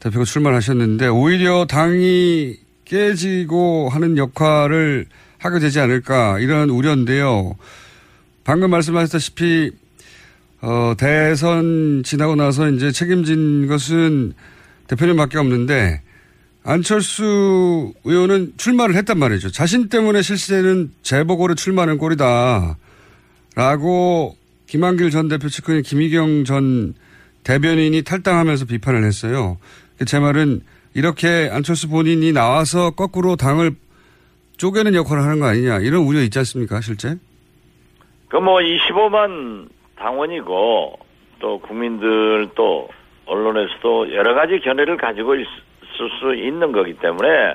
대표가 0.00 0.24
출마를 0.24 0.56
하셨는데 0.56 1.08
오히려 1.08 1.66
당이 1.66 2.54
깨지고 2.84 3.88
하는 3.90 4.16
역할을 4.16 5.06
하게 5.38 5.58
되지 5.58 5.80
않을까 5.80 6.38
이런 6.38 6.70
우려인데요. 6.70 7.56
방금 8.44 8.70
말씀하셨다시피 8.70 9.72
어, 10.62 10.94
대선 10.96 12.02
지나고 12.04 12.36
나서 12.36 12.68
이제 12.70 12.92
책임진 12.92 13.66
것은 13.66 14.32
대표님밖에 14.88 15.38
없는데 15.38 16.02
안철수 16.64 17.92
의원은 18.04 18.54
출마를 18.56 18.96
했단 18.96 19.18
말이죠. 19.18 19.50
자신 19.52 19.88
때문에 19.88 20.22
실시되는 20.22 20.90
재보궐에 21.02 21.54
출마하는 21.54 21.98
꼴이다. 21.98 22.76
라고 23.54 24.36
김한길 24.66 25.10
전 25.10 25.28
대표 25.28 25.48
측근인 25.48 25.82
김희경 25.82 26.44
전 26.44 26.94
대변인이 27.44 28.02
탈당하면서 28.02 28.64
비판을 28.66 29.04
했어요. 29.04 29.58
제 30.06 30.18
말은 30.18 30.60
이렇게 30.94 31.48
안철수 31.52 31.88
본인이 31.88 32.32
나와서 32.32 32.90
거꾸로 32.90 33.36
당을 33.36 33.76
쪼개는 34.56 34.94
역할을 34.94 35.22
하는 35.22 35.38
거 35.38 35.46
아니냐 35.46 35.78
이런 35.78 36.02
우려 36.02 36.20
있지 36.22 36.38
않습니까 36.40 36.80
실제? 36.80 37.16
그 38.28 38.38
뭐 38.38 38.58
25만 38.58 39.68
당원이고 39.96 40.98
또 41.38 41.60
국민들 41.60 42.48
또 42.56 42.88
언론에서도 43.26 44.14
여러 44.14 44.34
가지 44.34 44.60
견해를 44.60 44.96
가지고 44.96 45.34
있을 45.34 46.10
수 46.20 46.34
있는 46.34 46.72
거기 46.72 46.94
때문에 46.94 47.54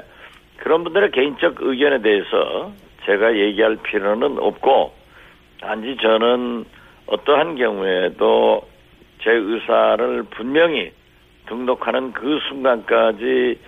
그런 0.57 0.83
분들의 0.83 1.11
개인적 1.11 1.57
의견에 1.59 2.01
대해서 2.01 2.71
제가 3.05 3.35
얘기할 3.35 3.77
필요는 3.77 4.37
없고 4.37 4.93
단지 5.59 5.97
저는 6.01 6.65
어떠한 7.07 7.55
경우에도 7.55 8.61
제 9.23 9.31
의사를 9.31 10.23
분명히 10.31 10.91
등록하는 11.47 12.13
그 12.13 12.39
순간까지 12.47 13.59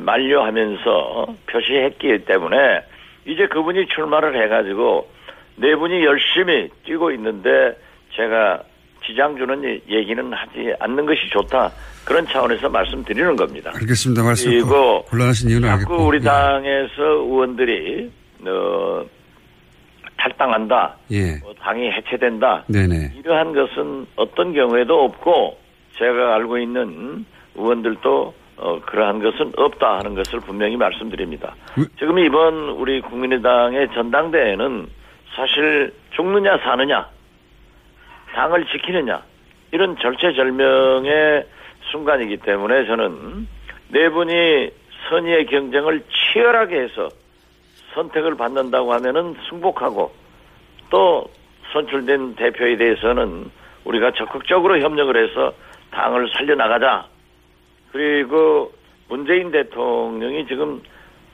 만료하면서 0.00 1.34
표시했기 1.46 2.24
때문에 2.24 2.82
이제 3.26 3.46
그분이 3.46 3.86
출마를 3.86 4.40
해가지고 4.42 5.08
네 5.56 5.74
분이 5.74 6.04
열심히 6.04 6.68
뛰고 6.84 7.10
있는데 7.12 7.76
제가 8.14 8.62
지장 9.10 9.36
주는 9.36 9.62
얘기는 9.88 10.32
하지 10.32 10.72
않는 10.78 11.04
것이 11.06 11.20
좋다. 11.32 11.70
그런 12.04 12.24
차원에서 12.26 12.68
말씀드리는 12.68 13.36
겁니다. 13.36 13.72
알겠습니다. 13.74 14.22
말씀 14.22 14.50
그리고 14.50 15.02
곤란하신 15.02 15.50
이유는 15.50 15.68
자꾸 15.68 15.94
알겠고. 15.94 16.06
우리 16.06 16.18
예. 16.18 16.22
당에서 16.22 17.02
의원들이 17.02 18.10
어, 18.46 19.04
탈당한다. 20.16 20.96
예. 21.10 21.36
뭐 21.42 21.52
당이 21.60 21.90
해체된다. 21.90 22.64
네네. 22.68 23.12
이러한 23.18 23.52
것은 23.52 24.06
어떤 24.16 24.52
경우에도 24.52 25.04
없고 25.04 25.58
제가 25.98 26.36
알고 26.36 26.58
있는 26.58 27.24
의원들도 27.56 28.34
어, 28.58 28.80
그러한 28.86 29.20
것은 29.22 29.52
없다 29.56 29.98
하는 29.98 30.14
것을 30.14 30.40
분명히 30.40 30.76
말씀드립니다. 30.76 31.54
지금 31.98 32.18
이번 32.18 32.70
우리 32.70 33.00
국민의당의 33.00 33.88
전당대회는 33.94 34.86
사실 35.34 35.92
죽느냐 36.14 36.58
사느냐 36.58 37.08
당을 38.34 38.66
지키느냐 38.66 39.22
이런 39.72 39.96
절체절명의 39.96 41.46
순간이기 41.90 42.38
때문에 42.38 42.86
저는 42.86 43.48
네 43.88 44.08
분이 44.08 44.70
선의의 45.08 45.46
경쟁을 45.46 46.02
치열하게 46.10 46.80
해서 46.82 47.08
선택을 47.94 48.36
받는다고 48.36 48.92
하면은 48.94 49.34
승복하고 49.48 50.12
또 50.90 51.30
선출된 51.72 52.36
대표에 52.36 52.76
대해서는 52.76 53.50
우리가 53.84 54.12
적극적으로 54.12 54.78
협력을 54.78 55.16
해서 55.16 55.52
당을 55.90 56.28
살려나가자. 56.30 57.06
그리고 57.92 58.72
문재인 59.08 59.50
대통령이 59.50 60.46
지금 60.46 60.80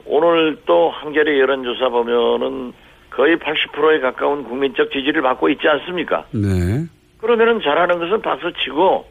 오늘 0.07 0.57
또 0.64 0.90
한겨레 0.90 1.38
여론조사 1.40 1.88
보면은 1.88 2.72
거의 3.16 3.36
80%에 3.38 4.00
가까운 4.00 4.44
국민적 4.44 4.90
지지를 4.92 5.22
받고 5.22 5.48
있지 5.48 5.66
않습니까? 5.66 6.26
네. 6.32 6.84
그러면은 7.18 7.62
잘하는 7.62 7.98
것은 7.98 8.20
박수 8.20 8.52
치고 8.62 9.06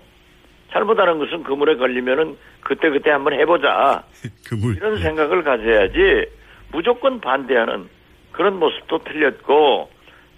잘못하는 0.72 1.18
것은 1.18 1.42
그물에 1.44 1.76
걸리면은 1.76 2.38
그때 2.62 2.90
그때 2.90 3.10
한번 3.10 3.34
해보자. 3.34 4.04
이런 4.78 4.98
생각을 4.98 5.44
가져야지 5.44 6.28
무조건 6.72 7.20
반대하는 7.20 7.90
그런 8.32 8.60
모습도 8.60 9.00
틀렸고 9.00 9.90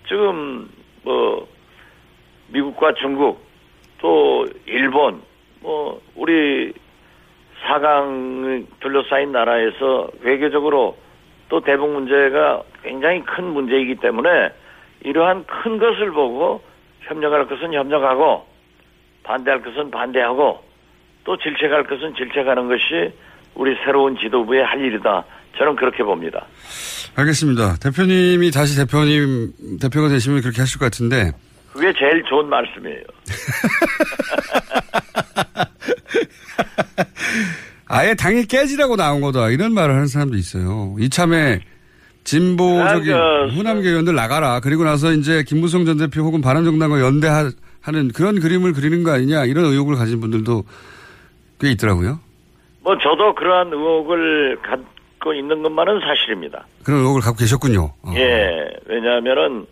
지금 0.08 0.70
뭐 1.04 1.48
미국과 2.48 2.94
중국 2.94 3.46
또 4.00 4.46
일본 4.66 5.22
뭐 5.60 6.02
우리 6.16 6.72
사강 7.64 8.68
둘러싸인 8.80 9.34
나라에서 9.34 10.10
외교적으로 10.22 10.96
또 11.50 11.62
대북 11.62 11.90
문제가 11.90 12.62
굉장히 12.84 13.24
큰 13.24 13.46
문제이기 13.46 13.96
때문에 13.96 14.30
이러한 15.02 15.46
큰 15.46 15.78
것을 15.78 16.12
보고 16.12 16.62
협력할 17.02 17.48
것은 17.48 17.74
협력하고 17.74 18.46
반대할 19.24 19.62
것은 19.62 19.92
반대하고 19.92 20.64
또 21.24 21.38
질책할 21.38 21.84
것은 21.84 22.16
질책하는 22.16 22.68
것이 22.68 23.14
우리 23.56 23.76
새로운 23.84 24.18
지도부의 24.18 24.64
할 24.64 24.80
일이다. 24.80 25.24
저는 25.58 25.76
그렇게 25.76 26.04
봅니다. 26.04 26.46
알겠습니다. 27.16 27.76
대표님이 27.82 28.52
다시 28.52 28.78
대표님 28.78 29.52
대표가 29.82 30.10
되시면 30.10 30.42
그렇게 30.42 30.62
하실 30.62 30.80
것 30.80 30.86
같은데 30.86 31.32
그게 31.74 31.92
제일 31.98 32.24
좋은 32.24 32.48
말씀이에요. 32.48 33.04
아예 37.88 38.14
당이 38.16 38.46
깨지라고 38.46 38.96
나온 38.96 39.22
거다 39.22 39.50
이런 39.50 39.74
말을 39.74 39.94
하는 39.96 40.08
사람도 40.08 40.36
있어요. 40.36 40.96
이참에 41.00 41.62
진보적인 42.24 43.06
그런 43.06 43.50
호남계 43.52 43.88
의원들 43.88 44.14
나가라. 44.14 44.60
그리고 44.60 44.84
나서 44.84 45.14
이제 45.14 45.44
김무성 45.44 45.86
전 45.86 45.98
대표 45.98 46.22
혹은 46.22 46.42
바른정당과 46.42 47.00
연대하는 47.00 48.12
그런 48.14 48.40
그림을 48.42 48.74
그리는 48.74 49.04
거 49.04 49.12
아니냐 49.12 49.46
이런 49.46 49.66
의혹을 49.66 49.96
가진 49.96 50.20
분들도 50.20 50.64
꽤 51.62 51.72
있더라고요. 51.72 52.20
뭐 52.82 52.98
저도 52.98 53.34
그러한 53.36 53.72
의혹을 53.72 54.58
갖고 54.62 55.34
있는 55.34 55.64
것만은 55.64 56.02
사실입니다. 56.02 56.66
그런 56.84 57.00
의혹을 57.00 57.22
갖고 57.22 57.38
계셨군요. 57.38 57.94
어. 58.04 58.14
예, 58.16 58.70
왜냐하면은 58.86 59.66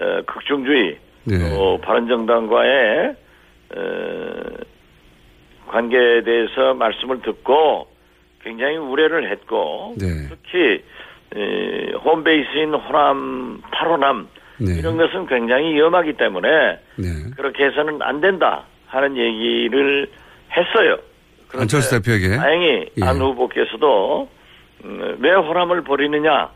어, 0.00 0.22
극중주의 0.26 0.98
네. 1.24 1.50
또 1.50 1.80
바른정당과의 1.80 3.14
어, 3.74 4.71
관계에 5.72 6.22
대해서 6.22 6.74
말씀을 6.74 7.22
듣고 7.22 7.86
굉장히 8.42 8.76
우려를 8.76 9.30
했고 9.30 9.94
네. 9.98 10.06
특히 10.28 10.82
에, 11.34 11.92
홈베이스인 11.94 12.74
호남, 12.74 13.62
8호남 13.72 14.26
네. 14.58 14.78
이런 14.78 14.98
것은 14.98 15.26
굉장히 15.26 15.74
위험하기 15.74 16.12
때문에 16.14 16.48
네. 16.96 17.08
그렇게 17.36 17.64
해서는 17.64 18.02
안 18.02 18.20
된다 18.20 18.64
하는 18.86 19.16
얘기를 19.16 20.06
했어요. 20.54 20.98
안철수 21.54 21.98
대표에게. 22.02 22.36
다행히 22.36 22.86
예. 23.00 23.04
안 23.04 23.18
후보께서도 23.18 24.28
음, 24.84 25.16
왜 25.20 25.32
호남을 25.32 25.84
버리느냐 25.84 26.42
어? 26.42 26.50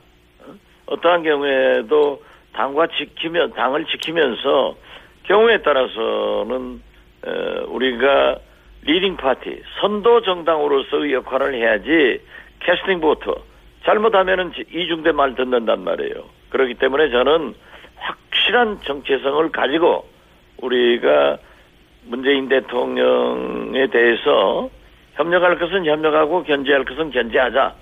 어떠한 0.87 1.23
경우에도 1.23 2.23
당과 2.53 2.89
지키면 2.99 3.55
당을 3.55 3.87
지키면서 3.87 4.77
경우에 5.25 5.63
따라서는 5.63 6.83
어, 7.27 7.65
우리가 7.69 8.37
leading 8.87 9.17
party 9.17 9.63
선도 9.81 10.23
정당으로서의 10.23 11.13
역할을 11.13 11.55
해야지 11.55 12.21
캐스팅 12.61 13.01
보트 13.01 13.35
잘못하면은 13.85 14.53
이중대 14.73 15.13
말 15.13 15.35
듣는단 15.35 15.85
말이에요. 15.85 16.25
그렇기 16.51 16.75
때문에 16.75 17.11
저는 17.11 17.55
확실한 17.97 18.81
정체성을 18.83 19.51
가지고 19.51 20.09
우리가 20.59 21.39
문재인 22.05 22.49
대통령에 22.49 23.89
대해서 23.89 24.71
협력할 25.15 25.59
것은 25.59 25.87
협력하고 25.87 26.45
견제할 26.45 26.85
것은 26.85 27.11
견제하자. 27.11 27.75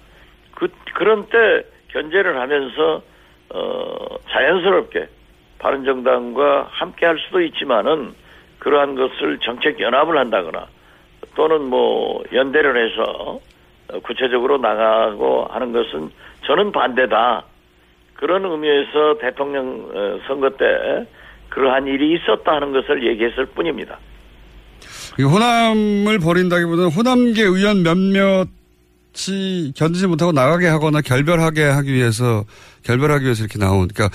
그 0.55 0.69
그런 0.95 1.27
때 1.27 1.65
견제를 1.89 2.39
하면서 2.39 3.03
어 3.51 4.17
자연스럽게 4.31 5.09
바른정당과 5.59 6.69
함께 6.71 7.07
할 7.07 7.19
수도 7.19 7.41
있지만은 7.41 8.15
그러한 8.59 8.95
것을 8.95 9.39
정책 9.39 9.81
연합을 9.81 10.17
한다거나 10.17 10.67
또는 11.35 11.65
뭐 11.65 12.23
연대를 12.33 12.89
해서 12.89 13.41
구체적으로 14.03 14.59
나가고 14.59 15.47
하는 15.51 15.73
것은 15.73 16.11
저는 16.47 16.73
반대다. 16.73 17.45
그런 18.15 18.45
의미에서 18.45 19.19
대통령 19.21 19.91
어, 19.93 20.19
선거 20.27 20.49
때 20.51 21.07
그러한 21.49 21.87
일이 21.87 22.15
있었다 22.15 22.53
하는 22.53 22.73
것을 22.73 23.07
얘기했을 23.07 23.47
뿐입니다. 23.47 23.99
이 25.19 25.23
호남을 25.23 26.19
버린다기보다는 26.19 26.91
호남계 26.91 27.43
의원 27.43 27.83
몇몇이 27.83 29.73
견디지 29.77 30.07
못하고 30.07 30.33
나가게 30.33 30.67
하거나 30.67 31.01
결별하게 31.01 31.65
하기 31.65 31.93
위해서 31.93 32.45
결별하기 32.85 33.25
위해서 33.25 33.45
이렇게 33.45 33.59
나온 33.59 33.89
그러니까 33.89 34.09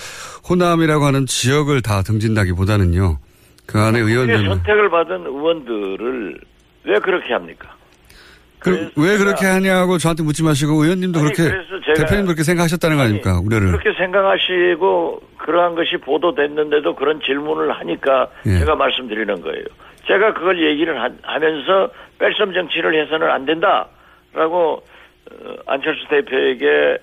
호남이라고 0.50 1.06
하는 1.06 1.26
지역을 1.26 1.82
다 1.82 2.02
등진다기보다는요. 2.02 3.18
그 3.66 3.80
안에 3.80 4.00
의원 4.00 4.28
그게 4.28 4.42
몇 4.42 4.56
선택을 4.56 4.90
받은 4.90 5.26
의원들을 5.28 6.40
왜 6.90 7.00
그렇게 7.00 7.34
합니까? 7.34 7.70
그, 8.58 8.92
왜 8.98 9.18
그렇게 9.18 9.46
하냐고 9.46 9.98
저한테 9.98 10.24
묻지 10.24 10.44
마시고 10.44 10.84
의원님도 10.84 11.20
아니, 11.20 11.32
그렇게 11.32 11.56
대표님 11.96 12.26
그렇게 12.26 12.44
생각하셨다는 12.44 12.98
거 12.98 13.04
아닙니까? 13.04 13.40
우려를. 13.40 13.68
그렇게 13.72 13.98
생각하시고 13.98 15.22
그러한 15.38 15.76
것이 15.76 15.96
보도됐는데도 15.98 16.96
그런 16.96 17.22
질문을 17.22 17.72
하니까 17.80 18.28
예. 18.48 18.60
제가 18.60 18.76
말씀드리는 18.76 19.42
거예요. 19.42 19.64
제가 20.08 20.34
그걸 20.34 20.62
얘기를 20.62 21.00
하, 21.00 21.10
하면서 21.22 21.90
뺄섬 22.18 22.54
정치를 22.54 23.02
해서는 23.02 23.30
안 23.30 23.46
된다라고 23.46 24.84
어, 25.32 25.56
안철수 25.68 26.06
대표에게 26.10 26.98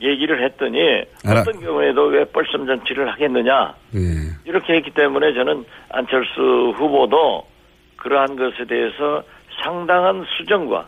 얘기를 0.00 0.42
했더니 0.42 0.78
알아. 1.26 1.40
어떤 1.42 1.60
경우에도 1.60 2.04
왜 2.04 2.24
뻘섬 2.24 2.66
정치를 2.66 3.10
하겠느냐 3.12 3.74
예. 3.96 4.00
이렇게 4.46 4.74
했기 4.74 4.90
때문에 4.92 5.34
저는 5.34 5.64
안철수 5.90 6.72
후보도 6.78 7.44
그러한 8.00 8.36
것에 8.36 8.64
대해서 8.64 9.22
상당한 9.62 10.24
수정과 10.36 10.86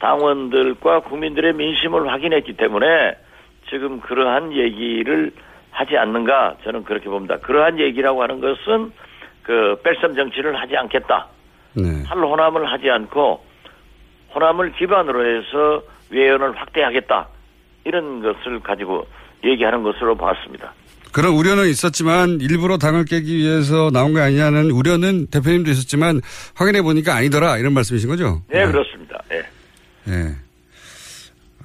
당원들과 0.00 1.00
국민들의 1.00 1.52
민심을 1.54 2.10
확인했기 2.10 2.56
때문에 2.56 3.16
지금 3.70 4.00
그러한 4.00 4.52
얘기를 4.52 5.30
하지 5.70 5.96
않는가 5.96 6.56
저는 6.64 6.84
그렇게 6.84 7.08
봅니다. 7.08 7.38
그러한 7.38 7.78
얘기라고 7.78 8.22
하는 8.22 8.40
것은 8.40 8.92
그 9.42 9.80
뺄섬 9.82 10.14
정치를 10.14 10.60
하지 10.60 10.76
않겠다. 10.76 11.26
네. 11.74 12.02
탈호남을 12.06 12.70
하지 12.70 12.90
않고 12.90 13.44
호남을 14.34 14.72
기반으로 14.72 15.24
해서 15.24 15.82
외연을 16.10 16.56
확대하겠다. 16.56 17.28
이런 17.84 18.22
것을 18.22 18.60
가지고 18.60 19.06
얘기하는 19.44 19.82
것으로 19.82 20.16
봤습니다. 20.16 20.72
그런 21.14 21.32
우려는 21.34 21.68
있었지만 21.68 22.40
일부러 22.40 22.76
당을 22.76 23.04
깨기 23.04 23.36
위해서 23.36 23.88
나온 23.92 24.12
거 24.14 24.20
아니냐는 24.20 24.72
우려는 24.72 25.28
대표님도 25.28 25.70
있었지만 25.70 26.20
확인해 26.54 26.82
보니까 26.82 27.14
아니더라 27.14 27.56
이런 27.58 27.72
말씀이신 27.72 28.08
거죠? 28.08 28.42
네, 28.50 28.66
그렇습니다. 28.66 29.16
예. 29.30 30.12
예. 30.12 30.34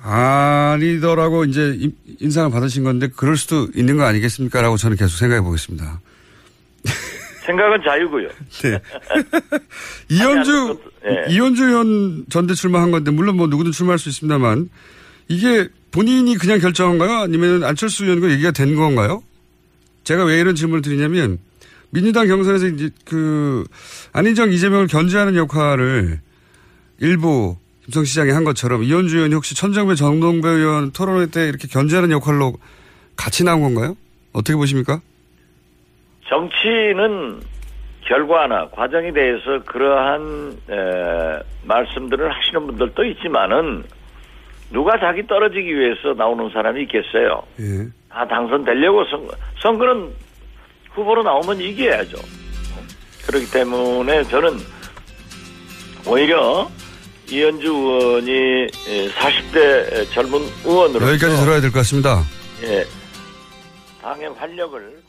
아니더라고 0.04 1.45
이제 1.45 1.76
인- 1.80 1.95
인상을 2.20 2.52
받으신 2.52 2.84
건데 2.84 3.08
그럴 3.16 3.38
수도 3.38 3.68
있는 3.76 3.97
거 3.97 4.04
아니겠습니까? 4.04 4.62
라고 4.62 4.78
저는 4.78 4.95
계속 4.97 5.18
생각해 5.18 5.41
보겠습니다. 5.41 6.00
생각은 7.47 7.80
자유고요. 7.84 8.28
네. 8.62 8.80
이현주, 10.10 10.80
예. 11.06 11.34
이현주 11.34 11.64
의원 11.66 12.26
전대 12.30 12.54
출마한 12.54 12.91
건데, 12.91 13.10
물론 13.10 13.36
뭐 13.38 13.47
누구든 13.47 13.72
출마할 13.72 13.97
수 13.97 14.10
있습니다만, 14.10 14.70
이게 15.28 15.68
본인이 15.91 16.36
그냥 16.36 16.60
결정한 16.60 17.00
가요? 17.00 17.18
아니면 17.24 17.64
안철수 17.64 18.06
의원과 18.06 18.30
얘기가 18.30 18.52
된 18.52 18.76
건가요? 18.76 19.24
제가 20.10 20.26
왜 20.26 20.39
이런 20.39 20.55
질문을 20.55 20.82
드리냐면, 20.82 21.38
민주당 21.91 22.26
경선에서 22.26 22.66
이제 22.66 22.89
그, 23.05 23.64
안희정, 24.12 24.51
이재명을 24.51 24.88
견제하는 24.88 25.36
역할을 25.36 26.20
일부 26.99 27.57
김성 27.86 28.05
시장이 28.05 28.32
한 28.32 28.43
것처럼 28.43 28.82
이현주 28.82 29.18
의원이 29.18 29.36
혹시 29.36 29.53
천정배, 29.55 29.93
정동배 29.93 30.49
의원 30.49 30.91
토론회 30.91 31.28
때 31.28 31.47
이렇게 31.47 31.68
견제하는 31.68 32.10
역할로 32.10 32.53
같이 33.16 33.43
나온 33.43 33.62
건가요? 33.62 33.95
어떻게 34.34 34.55
보십니까? 34.55 34.99
정치는 36.28 37.41
결과나 38.01 38.70
과정에 38.70 39.14
대해서 39.14 39.62
그러한 39.64 40.57
에, 40.72 41.39
말씀들을 41.66 42.32
하시는 42.32 42.66
분들도 42.66 43.05
있지만은 43.05 43.84
누가 44.72 44.99
자기 44.99 45.28
떨어지기 45.28 45.68
위해서 45.68 46.16
나오는 46.18 46.49
사람이 46.49 46.82
있겠어요. 46.84 47.43
예. 47.60 47.99
다 48.10 48.28
당선되려고 48.28 49.05
선거, 49.05 49.34
선거는 49.62 50.14
후보로 50.93 51.24
나오면 51.24 51.62
이겨야죠. 51.62 52.18
그렇기 53.28 53.51
때문에 53.51 54.24
저는 54.24 54.57
오히려 56.07 56.70
이현주 57.30 57.68
의원이 57.68 58.68
40대 59.12 60.12
젊은 60.12 60.39
의원으로 60.66 61.07
여기까지 61.10 61.38
들어야 61.38 61.62
될 61.62 61.72
것 61.72 61.80
같습니다. 61.80 62.24
예, 62.64 62.84
당의 64.01 64.30
활력을 64.30 65.03